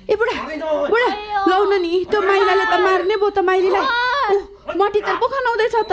ए 0.09 0.17
बुढा 0.17 0.37
बुढा 0.89 1.09
लाउन 1.45 1.73
नि 1.85 1.93
त्यो 2.09 2.21
माइलाले 2.25 2.65
त 2.65 2.75
मार्ने 2.81 3.17
भयो 3.21 3.31
त 3.31 3.39
माइलीलाई। 3.45 3.85
मटी 4.81 5.01
तेल 5.05 5.17
पो 5.21 5.27
खनाउँदैछ 5.29 5.77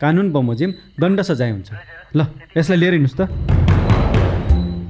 कानुन 0.00 0.26
बमोजिम 0.32 0.70
दण्ड 1.00 1.20
सजाय 1.28 1.50
हुन्छ। 1.50 1.70
ल 2.16 2.20
यसलाई 2.56 2.78
लिएर 2.78 2.92
हिँड्नुहोस् 2.94 3.18
त। 3.18 3.67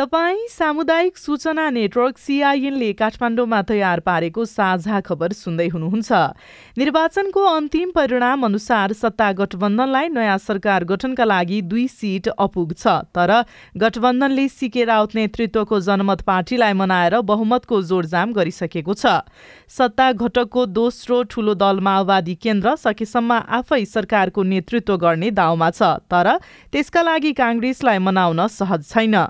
तपाईँ 0.00 0.46
सामुदायिक 0.48 1.16
सूचना 1.18 1.68
नेटवर्क 1.70 2.18
सिआइएनले 2.18 2.92
काठमाडौँमा 2.96 3.60
तयार 3.68 4.00
पारेको 4.00 4.44
साझा 4.44 5.00
खबर 5.04 5.32
सुन्दै 5.36 5.66
हुनुहुन्छ। 5.68 6.12
निर्वाचनको 6.78 7.42
अन्तिम 7.46 7.90
परिणाम 7.92 8.44
अनुसार 8.46 8.92
सत्ता 8.96 9.30
गठबन्धनलाई 9.40 10.08
नयाँ 10.08 10.38
सरकार 10.40 10.84
गठनका 10.88 11.24
लागि 11.24 11.60
दुई 11.68 11.86
सिट 11.90 12.28
अपुग 12.32 12.72
छ 12.72 12.86
तर 13.12 13.32
गठबन्धनले 13.76 14.46
सिके 14.48 14.84
राउत 14.88 15.14
नेतृत्वको 15.14 15.80
जनमत 15.82 16.20
पार्टीलाई 16.24 16.72
मनाएर 16.80 17.20
बहुमतको 17.20 17.82
जोडजाम 17.92 18.32
गरिसकेको 18.32 18.94
छ। 18.94 19.20
सत्ता 19.68 20.08
घटकको 20.14 20.64
दोस्रो 20.80 21.22
ठूलो 21.28 21.54
दल 21.56 21.84
माओवादी 21.84 22.34
केन्द्र 22.40 22.74
सकेसम्म 22.78 23.40
आफै 23.60 23.84
सरकारको 23.92 24.48
नेतृत्व 24.48 24.96
गर्ने 24.96 25.30
दाउमा 25.36 25.70
छ 25.76 25.92
तर 26.08 26.32
त्यसका 26.72 27.02
लागि 27.04 27.32
काङ्ग्रेसलाई 27.36 27.98
मनाउन 28.00 28.46
सहज 28.48 28.88
छैन। 28.88 29.20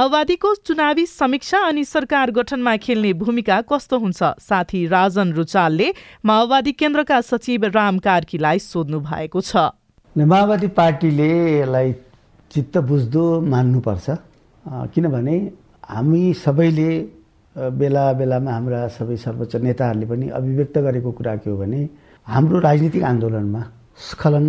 माओवादीको 0.00 0.54
चुनावी 0.64 1.04
समीक्षा 1.06 1.58
अनि 1.68 1.82
सरकार 1.84 2.30
गठनमा 2.32 2.76
खेल्ने 2.76 3.12
भूमिका 3.20 3.60
कस्तो 3.68 3.98
हुन्छ? 4.00 4.22
साथी 4.40 4.86
राजन 4.88 5.32
रुचालले 5.36 5.88
माओवादी 6.24 6.72
केन्द्रका 6.72 7.20
सचिव 7.20 7.64
राम 7.74 7.98
कार्कीलाई 8.00 8.58
सोध्नु 8.60 9.00
भएको 9.00 9.40
छ। 9.40 9.56
माओवादी 10.16 10.68
पार्टीले 10.72 11.28
यसलाई 11.60 11.92
चित्त 12.50 12.78
बुझ्दो 12.88 13.24
मान्नुपर्छ। 13.44 14.16
किनभने 14.94 15.36
हामी 15.84 16.22
सबैले 16.44 16.90
बेला 17.76 18.06
बेलामा 18.16 18.50
हाम्रा 18.52 18.80
सबै 18.96 19.16
सर्वोच्च 19.20 19.56
नेताहरूले 19.68 20.06
पनि 20.08 20.28
अभिव्यक्त 20.32 20.78
गरेको 20.80 21.10
कुरा 21.12 21.36
के 21.44 21.50
हो 21.50 21.56
भने 21.60 21.80
हाम्रो 22.26 22.58
राजनीतिक 22.68 23.04
आन्दोलनमा 23.04 23.62
स्खलन 24.08 24.46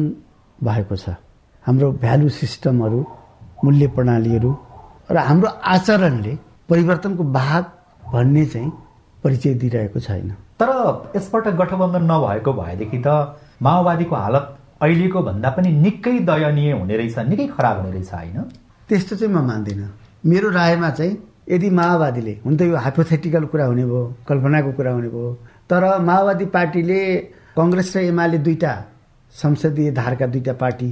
भएको 0.59 0.95
छ। 0.95 1.19
हाम्रो 1.65 1.91
भ्यालु 1.99 2.29
सिस्टमहरू 2.39 3.05
मूल्य 3.63 3.87
प्रणालीहरू 3.99 4.51
र 5.11 5.17
हाम्रो 5.29 5.49
आचरणले 5.73 6.33
परिवर्तनको 6.69 7.23
भाग 7.23 7.63
भन्ने 8.13 8.45
चाहिँ 8.45 8.71
परिचय 9.23 9.53
दिइरहेको 9.61 9.99
छैन। 9.99 10.29
तर 10.59 10.69
यसपल्ट 11.15 11.47
गठबन्धन 11.61 12.03
नभएको 12.11 12.51
भएदेखि 12.53 13.01
त 13.05 13.07
माओवादीको 13.61 14.15
हालत 14.15 14.45
अहिलेको 14.81 15.19
भन्दा 15.23 15.49
पनि 15.55 15.69
निकै 15.85 16.19
दयनीय 16.29 16.71
हुने 16.73 16.95
रहेछ 16.97 17.17
निकै 17.31 17.47
खराब 17.57 17.75
हुने 17.79 17.91
रहेछ 17.91 18.13
होइन? 18.13 18.37
त्यस्तो 18.89 19.15
चाहिँ 19.15 19.33
म 19.33 19.45
मान्दिनँ। 19.47 19.89
मेरो 20.23 20.49
रायमा 20.49 20.89
चाहिँ 20.89 21.17
यदि 21.49 21.69
माओवादीले 21.69 22.33
हुन 22.45 22.57
त 22.57 22.61
यो 22.61 22.75
हाइपोथेटिकल 22.77 23.45
कुरा 23.51 23.65
हुने 23.65 23.85
भयो 23.85 24.03
कल्पनाको 24.27 24.71
कुरा 24.77 24.91
हुने 24.91 25.09
भयो 25.09 25.33
तर 25.69 25.83
माओवादी 25.99 26.45
पार्टीले 26.55 26.99
कङ्ग्रेस 27.57 27.95
र 27.95 27.99
एमाले 28.07 28.37
दुईटा 28.45 28.73
संसदीय 29.35 29.91
धारका 29.91 30.25
दुईटा 30.33 30.53
पार्टी 30.53 30.89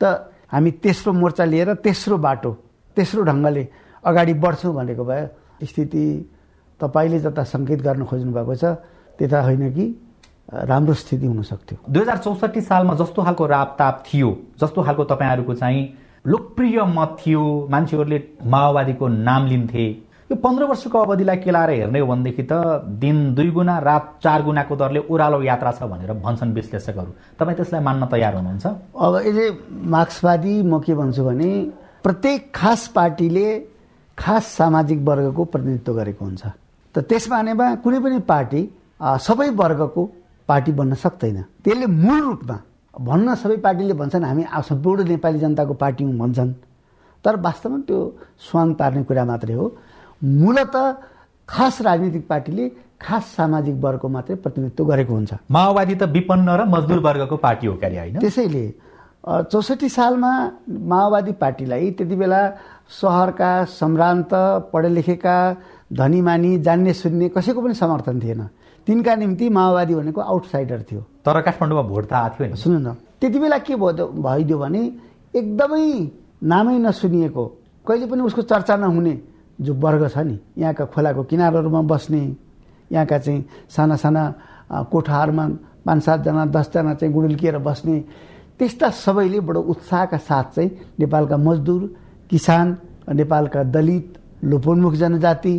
त 0.00 0.04
हामी 0.52 0.70
तेस्रो 0.82 1.12
मोर्चा 1.12 1.44
लिएर 1.44 1.74
तेस्रो 1.86 2.16
बाटो 2.18 2.50
तेस्रो 2.96 3.22
ढङ्गले 3.22 3.68
अगाडि 4.04 4.34
बढ्छौँ 4.34 4.74
भनेको 4.74 5.04
भए 5.04 5.22
स्थिति 5.62 6.04
तपाईँले 6.80 7.18
जता 7.20 7.42
सङ्केत 7.44 7.80
गर्न 7.82 8.04
खोज्नु 8.04 8.32
भएको 8.32 8.54
छ 8.54 8.64
त्यता 9.18 9.40
होइन 9.42 9.72
कि 9.72 9.84
राम्रो 10.70 10.94
स्थिति 10.94 11.26
हुन 11.26 11.42
सक्थ्यो। 11.42 11.78
दुई 11.90 12.02
हजार 12.02 12.18
चौसठी 12.18 12.60
सालमा 12.60 12.94
जस्तो 12.94 13.22
खालको 13.22 13.46
रापताप 13.46 14.02
थियो 14.06 14.30
जस्तो 14.60 14.82
खालको 14.82 15.04
तपाईँहरूको 15.04 15.54
चाहिँ 15.54 15.82
लोकप्रिय 16.26 16.78
मत 16.96 17.16
थियो 17.20 17.42
मान्छेहरूले 17.70 18.18
माओवादीको 18.46 19.08
नाम 19.08 19.46
लिन्थे। 19.46 19.86
यो 20.30 20.36
पन्ध्र 20.36 20.64
वर्षको 20.66 20.98
अवधिलाई 20.98 21.36
केलाएर 21.38 21.70
हेर्ने 21.70 21.98
हो 21.98 22.06
भनेदेखि 22.06 22.42
त 22.50 22.52
दिन 23.02 23.34
दुई 23.34 23.50
गुणा 23.50 23.78
रात 23.78 24.04
चार 24.22 24.42
गुणाको 24.42 24.76
दरले 24.76 25.00
ओह्रालो 25.10 25.42
यात्रा 25.42 25.72
छ 25.72 25.82
भनेर 25.86 26.12
भन्छन् 26.18 26.54
विश्लेषकहरू। 26.54 27.10
तपाईँ 27.38 27.56
त्यसलाई 27.56 27.82
मान्न 27.82 28.06
तयार 28.06 28.34
हुनुहुन्छ? 28.34 28.66
अब 28.66 29.14
यसले 29.26 29.46
मार्क्सवादी 29.86 30.54
म 30.62 30.78
के 30.82 30.94
भन्छु 30.94 31.24
भने 31.24 31.50
प्रत्येक 32.06 32.50
खास 32.54 32.86
पार्टीले 32.94 33.46
खास 34.18 34.44
सामाजिक 34.56 34.98
वर्गको 35.02 35.44
प्रतिनिधित्व 35.44 35.92
गरेको 35.92 36.24
हुन्छ। 36.24 36.42
त 36.94 37.02
त्यसमा 37.02 37.36
भनेमा 37.36 37.66
कुनै 37.82 37.98
पनि 37.98 38.18
पार्टी 38.30 38.60
सबै 39.26 39.48
वर्गको 39.58 40.02
पार्टी 40.48 40.72
बन्न 40.78 40.94
सक्दैन। 40.94 41.38
त्यसले 41.66 41.86
मूल 41.90 42.20
रूपमा 42.30 42.56
भन्न 42.94 43.34
सबै 43.42 43.56
पार्टीले 43.58 43.94
भन्छन् 43.98 44.22
हामी 44.22 44.44
सम्पूर्ण 44.70 45.02
नेपाली 45.02 45.38
जनताको 45.42 45.74
पार्टी 45.74 46.04
हौँ 46.06 46.14
भन्छन्। 46.14 46.50
तर 47.24 47.34
वास्तवमा 47.42 47.78
त्यो 47.90 47.98
स्वाङ 48.38 48.66
पार्ने 48.78 49.02
कुरा 49.02 49.24
मात्रै 49.26 49.54
हो। 49.58 49.66
मूलत 50.22 50.74
खास 51.48 51.74
राजनीतिक 51.82 52.24
पार्टीले 52.30 52.64
खास 53.02 53.24
सामाजिक 53.34 53.74
वर्गको 53.82 54.08
मात्रै 54.08 54.34
प्रतिनिधित्व 54.46 54.84
गरेको 54.86 55.12
हुन्छ। 55.12 55.32
माओवादी 55.50 55.94
त 55.98 56.02
विपन्न 56.14 56.48
र 56.54 56.70
मजदुर 56.70 56.98
वर्गको 57.02 57.36
पार्टी 57.36 57.66
हो 57.66 57.74
क्यारे 57.82 57.98
होइन? 57.98 58.18
त्यसैले 58.22 58.64
चौसठी 59.26 59.88
सालमा 59.88 60.32
माओवादी 60.70 61.32
पार्टीलाई 61.42 61.90
त्यति 61.98 62.16
बेला 62.16 62.40
सहरका 63.00 63.50
सम्भ्रान्त 63.74 64.30
पढे 64.72 64.88
लेखेका 64.88 65.36
धनीमानी 65.92 66.58
जान्ने 66.62 66.92
सुन्ने 66.94 67.28
कसैको 67.34 67.60
पनि 67.62 67.74
समर्थन 67.74 68.20
थिएन। 68.22 68.42
तिनका 68.86 69.14
निम्ति 69.16 69.48
माओवादी 69.50 69.94
भनेको 69.94 70.20
आउटसाइडर 70.20 70.82
थियो। 70.86 71.00
तर 71.26 71.40
काठमाडौँमा 71.42 71.82
भोट 71.82 72.04
त 72.06 72.12
आएको 72.12 72.44
थियो 72.44 72.56
सुन्नु 72.56 72.78
न 72.78 72.94
त्यति 73.20 73.38
बेला 73.38 73.58
के 73.66 73.74
भयो 73.74 74.06
भइदियो 74.14 74.58
भने 74.58 74.82
एकदमै 75.34 75.86
नामै 76.46 76.78
नसुनिएको 76.86 77.44
कहिले 77.86 78.06
पनि 78.06 78.22
उसको 78.22 78.42
चर्चा 78.42 78.76
नहुने 78.76 79.14
जो 79.58 79.74
वर्ग 79.74 80.06
छ 80.08 80.18
नि 80.22 80.38
यहाँका 80.58 80.84
खोलाको 80.94 81.22
किनारहरूमा 81.26 81.82
बस्ने 81.90 82.22
यहाँका 82.92 83.18
चाहिँ 83.18 83.44
साना 83.74 83.96
साना 83.96 84.22
कोठाहरूमा 84.90 85.46
पाँच 85.86 86.02
सातजना 86.04 86.44
दसजना 86.54 86.94
चाहिँ 86.94 87.12
गुडुल्किएर 87.14 87.58
बस्ने 87.58 87.96
त्यस्ता 88.58 88.88
सबैले 89.04 89.40
बडो 89.40 89.60
उत्साहका 89.72 90.16
साथ 90.18 90.44
चाहिँ 90.54 90.70
नेपालका 90.98 91.36
मजदुर 91.36 91.82
किसान 92.30 92.66
नेपालका 93.10 93.62
दलित 93.74 94.18
लोपोन्मुख 94.44 94.94
जनजाति 95.02 95.54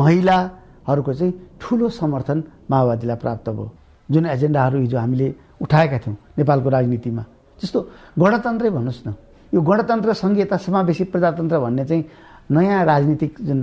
महिलाहरूको 0.00 1.12
चाहिँ 1.12 1.32
ठुलो 1.60 1.88
समर्थन 1.90 2.42
माओवादीलाई 2.70 3.16
प्राप्त 3.16 3.48
भयो। 3.50 3.70
जुन 4.08 4.26
एजेन्डाहरू 4.26 4.78
हिजो 4.80 4.98
हामीले 4.98 5.34
उठाएका 5.62 5.98
थियौँ 5.98 6.16
नेपालको 6.38 6.68
राजनीतिमा। 6.68 7.24
जस्तो 7.60 7.78
गणतन्त्रै 8.18 8.70
भन्नुहोस् 8.70 9.06
न 9.06 9.14
यो 9.52 9.60
गणतन्त्र 9.60 10.12
सङ्घीयता 10.12 10.56
समावेशी 10.56 11.04
प्रजातन्त्र 11.12 11.58
भन्ने 11.58 11.84
चाहिँ 11.84 12.04
नयाँ 12.50 12.84
राजनीतिक 12.84 13.32
जुन 13.40 13.60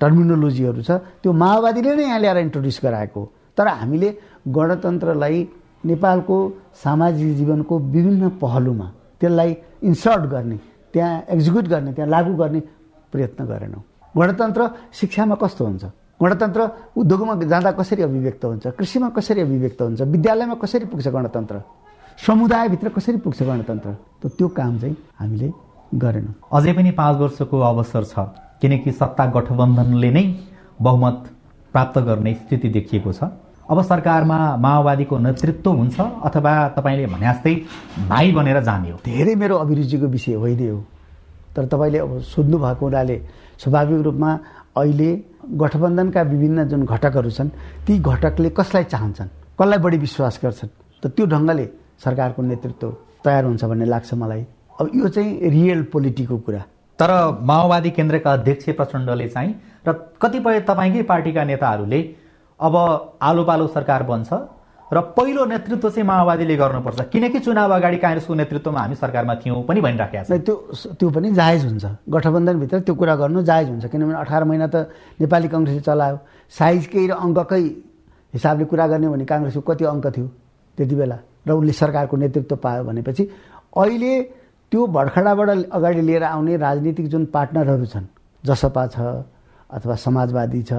टर्मिनोलोजीहरू 0.00 0.82
छ 0.82 0.90
त्यो 1.22 1.32
माओवादीले 1.32 1.94
नै 1.94 2.04
यहाँ 2.04 2.20
ल्याएर 2.20 2.38
इन्ट्रोड्युस 2.46 2.78
गराएको 2.84 3.22
तर 3.56 3.66
हामीले 3.80 4.08
गणतन्त्रलाई 4.56 5.38
नेपालको 5.84 6.36
सामाजिक 6.84 7.36
जीवनको 7.36 7.78
विभिन्न 7.78 8.28
पहलुमा 8.42 8.86
त्यसलाई 9.20 9.56
इन्सर्ट 9.82 10.24
गर्ने 10.30 10.56
त्यहाँ 10.92 11.22
एक्जिक्युट 11.30 11.66
गर्ने 11.68 11.92
त्यहाँ 11.92 12.10
लागू 12.10 12.34
गर्ने 12.36 12.60
प्रयत्न 13.12 13.44
गरेनौँ। 13.46 13.82
गणतन्त्र 14.14 14.62
शिक्षामा 14.92 15.34
कस्तो 15.42 15.64
हुन्छ? 15.64 15.84
गणतन्त्र 16.20 16.60
उद्योगमा 16.96 17.34
जाँदा 17.42 17.70
कसरी 17.80 18.02
अभिव्यक्त 18.02 18.44
हुन्छ? 18.44 18.66
कृषिमा 18.78 19.08
कसरी 19.16 19.40
अभिव्यक्त 19.40 19.82
हुन्छ? 19.82 20.00
विद्यालयमा 20.02 20.54
कसरी 20.62 20.84
पुग्छ 20.92 21.06
गणतन्त्र? 21.08 21.56
समुदायभित्र 22.26 22.88
कसरी 22.96 23.16
पुग्छ 23.24 23.42
गणतन्त्र? 23.42 23.90
त 24.20 24.26
त्यो 24.36 24.48
काम 24.48 24.78
चाहिँ 24.78 24.96
हामीले 25.20 25.48
गरेनौँ। 25.94 26.34
अझै 26.52 26.72
पनि 26.72 26.90
पाँच 26.92 27.16
वर्षको 27.20 27.56
अवसर 27.60 28.04
छ 28.04 28.14
किनकि 28.60 28.92
सत्ता 28.92 29.24
गठबन्धनले 29.36 30.10
नै 30.10 30.24
बहुमत 30.80 31.18
प्राप्त 31.72 31.98
गर्ने 31.98 32.34
स्थिति 32.34 32.68
देखिएको 32.68 33.12
छ। 33.12 33.22
अब 33.70 33.82
सरकारमा 33.82 34.38
माओवादीको 34.56 35.18
नेतृत्व 35.18 35.70
हुन्छ 35.70 36.00
अथवा 36.00 36.52
तपाईँले 36.76 37.06
भने 37.06 37.26
जस्तै 37.26 37.54
भाइ 38.08 38.32
बनेर 38.32 38.60
जाने 38.62 38.90
हो। 38.90 38.98
धेरै 39.04 39.34
मेरो 39.34 39.56
अभिरुचिको 39.56 40.06
विषय 40.06 40.34
होइन 40.34 40.70
हो 40.70 40.78
तर 41.56 41.66
तपाईँले 41.66 41.98
अब 41.98 42.18
सोध्नु 42.34 42.58
भएको 42.58 42.84
हुनाले 42.86 43.16
स्वाभाविक 43.62 44.00
रूपमा 44.02 44.30
अहिले 44.76 45.10
गठबन्धनका 45.62 46.22
विभिन्न 46.22 46.64
जुन 46.68 46.84
घटकहरू 46.84 47.30
छन् 47.30 47.48
ती 47.86 47.98
घटकले 47.98 48.50
कसलाई 48.50 48.84
चाहन्छन्? 48.84 49.28
कसलाई 49.58 49.78
बढी 49.78 49.98
विश्वास 49.98 50.40
गर्छन्? 50.42 50.70
त 51.02 51.06
त्यो 51.06 51.26
ढङ्गले 51.26 51.66
सरकारको 52.04 52.42
नेतृत्व 52.42 52.88
तयार 53.24 53.44
हुन्छ 53.44 53.64
भन्ने 53.64 53.84
लाग्छ 53.84 54.14
मलाई। 54.14 54.44
अब 54.80 54.90
यो 54.94 55.08
चाहिँ 55.08 55.50
रियल 55.50 55.82
पोलिटीको 55.92 56.36
कुरा। 56.38 56.62
तर 56.98 57.10
माओवादी 57.42 57.90
केन्द्रका 57.90 58.32
अध्यक्ष 58.32 58.68
प्रचण्डले 58.78 59.28
चाहिँ 59.28 59.54
र 59.86 59.92
कतिपय 60.22 60.60
तपाईँकै 60.68 61.02
पार्टीका 61.02 61.44
नेताहरूले 61.44 62.00
अब 62.60 62.74
आलो 63.22 63.42
पालो 63.44 63.66
सरकार 63.76 64.02
बन्छ 64.02 64.32
र 64.92 65.00
पहिलो 65.16 65.44
नेतृत्व 65.46 65.88
चाहिँ 65.90 66.06
माओवादीले 66.06 66.56
गर्नुपर्छ। 66.56 67.00
किनकि 67.14 67.38
चुनाव 67.46 67.72
अगाडि 67.78 67.98
काङ्ग्रेसको 68.02 68.34
नेतृत्वमा 68.34 68.80
हामी 68.80 68.94
सरकारमा 68.98 69.34
थियौँ 69.38 69.62
पनि 69.62 69.80
भनिराखेका 69.80 70.22
छ। 70.26 70.42
त्यो 70.42 70.54
त्यो 70.98 71.08
पनि 71.14 71.30
जायज 71.30 71.64
हुन्छ। 71.64 71.84
गठबन्धनभित्र 72.10 72.78
त्यो 72.86 72.94
कुरा 72.94 73.14
गर्नु 73.22 73.42
जायज 73.46 73.68
हुन्छ। 73.70 73.84
किनभने 73.86 74.18
अठार 74.18 74.44
महिना 74.50 74.66
त 74.66 74.90
नेपाली 75.22 75.48
कङ्ग्रेसले 75.48 75.82
चलायो। 75.86 76.16
साइजकै 76.58 77.06
र 77.06 77.12
अङ्ककै 77.22 77.62
हिसाबले 78.34 78.64
कुरा 78.66 78.86
गर्ने 78.90 79.08
भने 79.14 79.24
काङ्ग्रेसको 79.30 79.62
कति 79.62 79.84
अङ्क 79.94 80.06
थियो 80.10 80.26
त्यति 80.78 80.94
बेला 80.94 81.18
र 81.46 81.50
उसले 81.54 81.72
सरकारको 81.72 82.16
नेतृत्व 82.16 82.56
पायो 82.58 82.82
भनेपछि 82.84 83.22
अहिले 83.78 84.12
त्यो 84.72 84.80
भडखडाबाट 84.86 85.48
अगाडि 85.70 86.02
लिएर 86.02 86.24
आउने 86.34 86.56
राजनीतिक 86.66 87.06
जुन 87.10 87.24
पार्टनरहरू 87.34 87.86
छन् 87.94 88.06
जसपा 88.42 88.86
छ 88.94 88.98
अथवा 89.70 89.94
समाजवादी 90.06 90.62
छ 90.62 90.72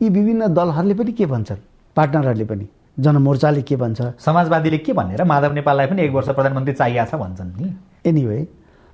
यी 0.00 0.08
विभिन्न 0.08 0.52
दलहरूले 0.54 0.94
पनि 0.94 1.12
के 1.12 1.26
भन्छन्? 1.26 1.60
पार्टनरहरूले 1.96 2.44
पनि। 2.44 2.66
जनमोर्चाले 2.98 3.62
के 3.62 3.76
भन्छ? 3.76 4.00
समाजवादीले 4.18 4.78
के 4.78 4.92
भनेर 4.92 5.24
माधव 5.24 5.52
नेपाललाई 5.52 5.86
पनि 5.86 6.02
एक 6.02 6.12
वर्ष 6.12 6.28
प्रधानमन्त्री 6.36 6.74
चाहिएको 6.74 7.10
छ 7.10 7.20
भन्छन् 7.20 7.50
नि। 7.56 7.68
एनिवे 8.08 8.38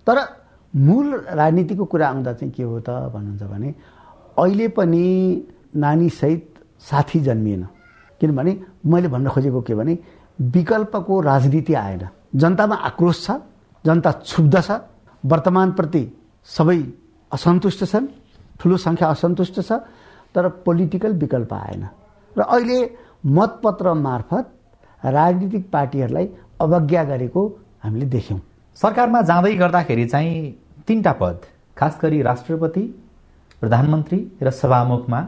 तर 0.06 0.18
मूल 0.74 1.06
राजनीतिको 1.30 1.84
कुरा 1.84 2.06
आउँदा 2.08 2.32
चाहिँ 2.32 2.52
के 2.52 2.62
हो 2.62 2.80
त 2.80 2.90
भन्नुहुन्छ 3.14 3.42
भने 3.42 3.68
अहिले 4.38 4.68
पनि 4.68 5.04
नानीसहित 5.76 6.44
साथी 6.80 7.20
जन्मिएन। 7.20 7.62
किनभने 8.20 8.52
मैले 8.86 9.08
भन्न 9.08 9.28
खोजेको 9.30 9.60
के 9.62 9.74
भने 9.74 9.98
विकल्पको 10.38 11.14
राजनीति 11.20 11.74
आएन। 11.74 12.02
जनतामा 12.34 12.76
आक्रोश 12.90 13.16
छ 13.26 13.30
जनता 13.84 14.10
क्षुब्ध 14.26 14.54
छ 14.60 14.70
वर्तमानप्रति 15.24 16.02
सबै 16.46 16.78
असन्तुष्ट 17.32 17.84
छन् 17.84 18.06
ठुलो 18.60 18.76
सङ्ख्या 18.76 19.08
असन्तुष्ट 19.08 19.56
छ 19.60 19.72
तर 20.36 20.48
पोलिटिकल 20.64 21.12
विकल्प 21.16 21.52
आएन। 21.54 21.82
र 22.36 22.40
अहिले 22.42 22.78
मतपत्र 23.26 23.92
मार्फत 23.96 24.52
राजनीतिक 25.02 25.70
पार्टीहरूलाई 25.72 26.28
अवज्ञा 26.60 27.04
गरेको 27.04 27.42
हामीले 27.84 28.06
देख्यौँ। 28.06 28.40
सरकारमा 28.76 29.20
जाँदै 29.22 29.54
गर्दाखेरि 29.56 30.04
चाहिँ 30.06 30.34
तिनवटा 30.86 31.12
पद 31.12 31.36
खास 31.76 31.98
गरी 32.02 32.20
राष्ट्रपति 32.22 32.80
प्रधानमन्त्री 33.60 34.18
र 34.42 34.50
सभामुखमा 34.52 35.20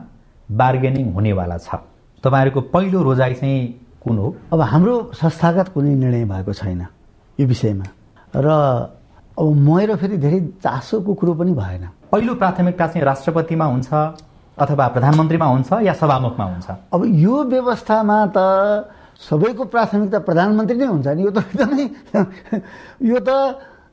बार्गेनिङ 0.48 1.12
हुनेवाला 1.12 1.58
छ। 1.58 1.80
तपाईँहरूको 2.24 2.60
पहिलो 2.72 3.02
रोजाइ 3.02 3.34
चाहिँ 3.34 3.60
कुन 4.04 4.18
हो? 4.18 4.28
अब 4.52 4.60
हाम्रो 4.60 4.94
संस्थागत 5.14 5.68
कुनै 5.74 5.94
निर्णय 5.94 6.24
भएको 6.24 6.52
छैन 6.52 6.86
यो 7.38 7.46
विषयमा। 7.46 7.86
र 8.36 8.48
अब 9.38 9.46
मेरो 9.56 9.96
फेरि 9.96 10.16
धेरै 10.18 10.40
चासोको 10.62 11.14
कुरो 11.14 11.34
पनि 11.34 11.52
भएन। 11.54 11.84
पहिलो 12.12 12.34
प्राथमिकता 12.34 12.86
चाहिँ 12.86 13.04
राष्ट्रपतिमा 13.04 13.64
हुन्छ। 13.64 13.88
अथवा 14.58 14.86
प्रधानमन्त्रीमा 14.94 15.46
हुन्छ 15.46 15.70
या 15.86 15.92
सभामुखमा 15.94 16.44
हुन्छ? 16.44 16.68
अब 16.92 17.00
यो 17.06 17.34
व्यवस्थामा 17.44 18.18
त 18.36 18.38
सबैको 19.18 19.64
प्राथमिकता 19.74 20.18
प्रधानमन्त्री 20.28 20.76
नै 20.78 20.86
हुन्छ 20.86 21.06
नि। 21.06 21.22
यो 21.22 21.30
त 21.30 21.38
एकदमै 21.38 21.84
यो 23.10 23.18
त 23.18 23.30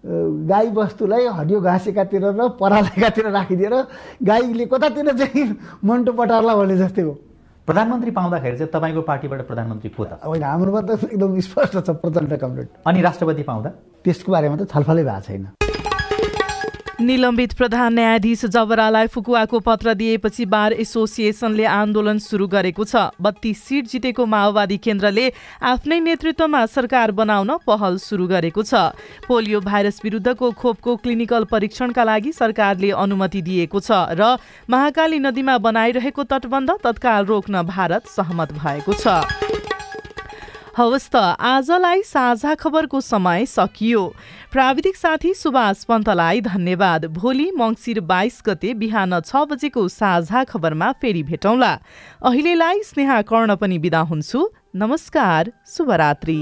गाई 0.06 0.70
वस्तुलाई 0.70 1.26
हरियो 1.38 1.60
घाँस 1.62 1.88
एकातिर 1.90 2.24
र 2.38 2.50
पराल 2.62 2.86
एकातिर 2.98 3.26
राखिदिएर 3.34 3.76
गाईले 4.22 4.66
कतातिर 4.70 5.08
चाहिँ 5.18 5.46
मन्टो 5.82 6.12
पटार्ला 6.14 6.54
भने 6.56 6.78
जस्तै 6.78 7.02
हो। 7.02 7.14
प्रधानमन्त्री 7.66 8.12
पाउँदाखेरि 8.14 8.58
चाहिँ 8.58 8.72
तपाईँको 8.74 9.02
पार्टीबाट 9.02 9.42
प्रधानमन्त्री 9.50 9.90
को 9.98 10.04
त? 10.06 10.22
होइन 10.22 10.44
हाम्रोमा 10.46 10.82
त 10.82 10.90
एकदम 11.10 11.40
स्पष्ट 11.42 11.74
छ 11.82 11.90
प्रचण्ड 12.06 12.34
कमरेड। 12.38 12.68
अनि 12.86 13.02
राष्ट्रपति 13.02 13.44
पाउँदा? 13.50 13.70
त्यसको 14.06 14.30
बारेमा 14.32 14.56
त 14.62 14.70
छलफलै 14.70 15.04
भएको 15.04 15.22
छैन। 15.26 15.65
निलम्बित 17.02 17.54
प्रधान 17.54 17.94
न्यायाधीश 17.94 18.44
जबरालाई 18.46 19.08
फुकुवाको 19.08 19.60
पत्र 19.60 19.94
दिएपछि 19.94 20.46
बार 20.46 20.74
एसोसिएसनले 20.74 21.66
आन्दोलन 21.68 22.18
सुरु 22.18 22.48
गरेको 22.48 22.84
छ। 22.86 23.12
बत्तीस 23.20 23.64
सिट 23.64 23.88
जितेको 23.92 24.26
माओवादी 24.26 24.78
केन्द्रले 24.80 25.26
आफ्नै 25.62 26.00
नेतृत्वमा 26.00 26.66
सरकार 26.66 27.12
बनाउन 27.12 27.52
पहल 27.68 27.98
सुरु 28.00 28.28
गरेको 28.28 28.64
छ। 28.64 28.96
पोलियो 29.28 29.60
भाइरस 29.62 30.00
विरुद्धको 30.04 30.52
खोपको 30.56 30.96
क्लिनिकल 31.04 31.44
परीक्षणका 31.52 32.04
लागि 32.06 32.32
सरकारले 32.32 32.92
अनुमति 32.96 33.42
दिएको 33.44 33.80
छ 33.80 34.16
र 34.16 34.40
महाकाली 34.72 35.20
नदीमा 35.20 35.58
बनाइरहेको 35.60 36.24
तटबन्ध 36.26 36.80
तत्काल 36.80 37.26
रोक्न 37.26 37.64
भारत 37.68 38.08
सहमत 38.08 38.56
भएको 38.56 38.94
छ। 38.96 39.45
हवस् 40.78 41.10
त। 41.10 41.16
आजलाई 41.40 42.02
साझा 42.04 42.54
खबरको 42.56 43.00
समय 43.02 43.46
सकियो। 43.46 44.02
प्राविधिक 44.52 44.96
साथी 44.96 45.34
सुभाष 45.34 45.84
पन्तलाई 45.84 46.42
धन्यवाद। 46.42 47.06
भोलि 47.16 47.52
मङ्सिर 47.56 48.00
बाइस 48.04 48.42
गते 48.46 48.74
बिहान 48.74 49.20
छ 49.20 49.48
बजेको 49.48 49.88
साझा 49.88 50.44
खबरमा 50.44 50.92
फेरि 50.92 51.24
भेटौँला। 51.24 51.74
अहिलेलाई 52.24 52.84
स्नेहा 52.84 53.22
कर्ण 53.22 53.56
पनि 53.56 53.78
बिदा 53.80 54.00
हुन्छु। 54.12 54.50
नमस्कार 54.76 55.52
शुभरात्री। 55.68 56.40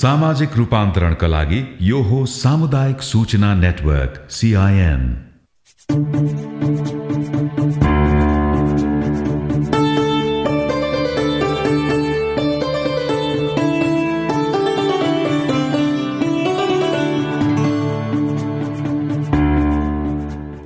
सामाजिक 0.00 0.50
रूपान्तरणका 0.56 1.26
लागि 1.26 1.58
यो 1.80 1.98
हो 2.02 2.18
सामुदायिक 2.26 3.02
सूचना 3.02 3.54
नेटवर्क 3.54 4.30
सिआइएन 4.30 5.02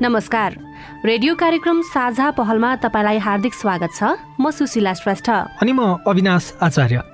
नमस्कार। 0.02 0.56
रेडियो 1.04 1.34
कार्यक्रम 1.34 1.80
साझा 1.82 2.30
पहलमा 2.30 2.76
तपाईँलाई 2.76 3.18
हार्दिक 3.18 3.54
स्वागत 3.54 3.98
छ। 3.98 4.14
म 4.40 4.50
सुशीला 4.50 4.94
श्रेष्ठ। 4.94 5.30
अनि 5.62 5.72
म 5.72 5.98
अविनाश 6.06 6.52
आचार्य। 6.62 7.13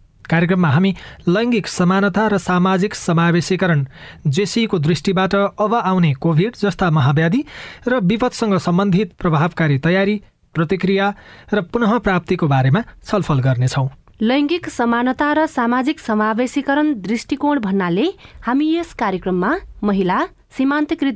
कार्यक्रममा 0.31 0.69
हामी 0.69 0.95
लैङ्गिक 1.27 1.67
समानता 1.67 2.27
र 2.27 2.37
सामाजिक 2.39 2.95
समावेशीकरण 2.95 3.85
जेसीको 4.27 4.79
दृष्टिबाट 4.79 5.35
अब 5.35 5.73
आउने 5.75 6.13
कोभिड 6.19 6.55
जस्ता 6.55 6.89
महाव्याधि 6.89 7.41
र 7.87 7.99
विपदसँग 7.99 8.57
सम्बन्धित 8.57 9.13
प्रभावकारी 9.19 9.77
तयारी 9.77 10.21
प्रतिक्रिया 10.55 11.13
र 11.53 11.61
पुनः 11.61 11.97
प्राप्तिको 11.97 12.47
बारेमा 12.47 12.81
छलफल 13.03 13.39
गर्नेछौँ। 13.39 13.89
लैङ्गिक 14.21 14.69
समानता 14.69 15.33
र 15.33 15.45
सामाजिक 15.47 15.99
समावेशीकरण 15.99 16.93
दृष्टिकोण 17.01 17.59
भन्नाले 17.59 18.05
हामी 18.45 18.67
यस 18.75 18.93
कार्यक्रममा 18.93 19.51
महिला 19.83 20.17
सीमान्तकृत 20.57 21.09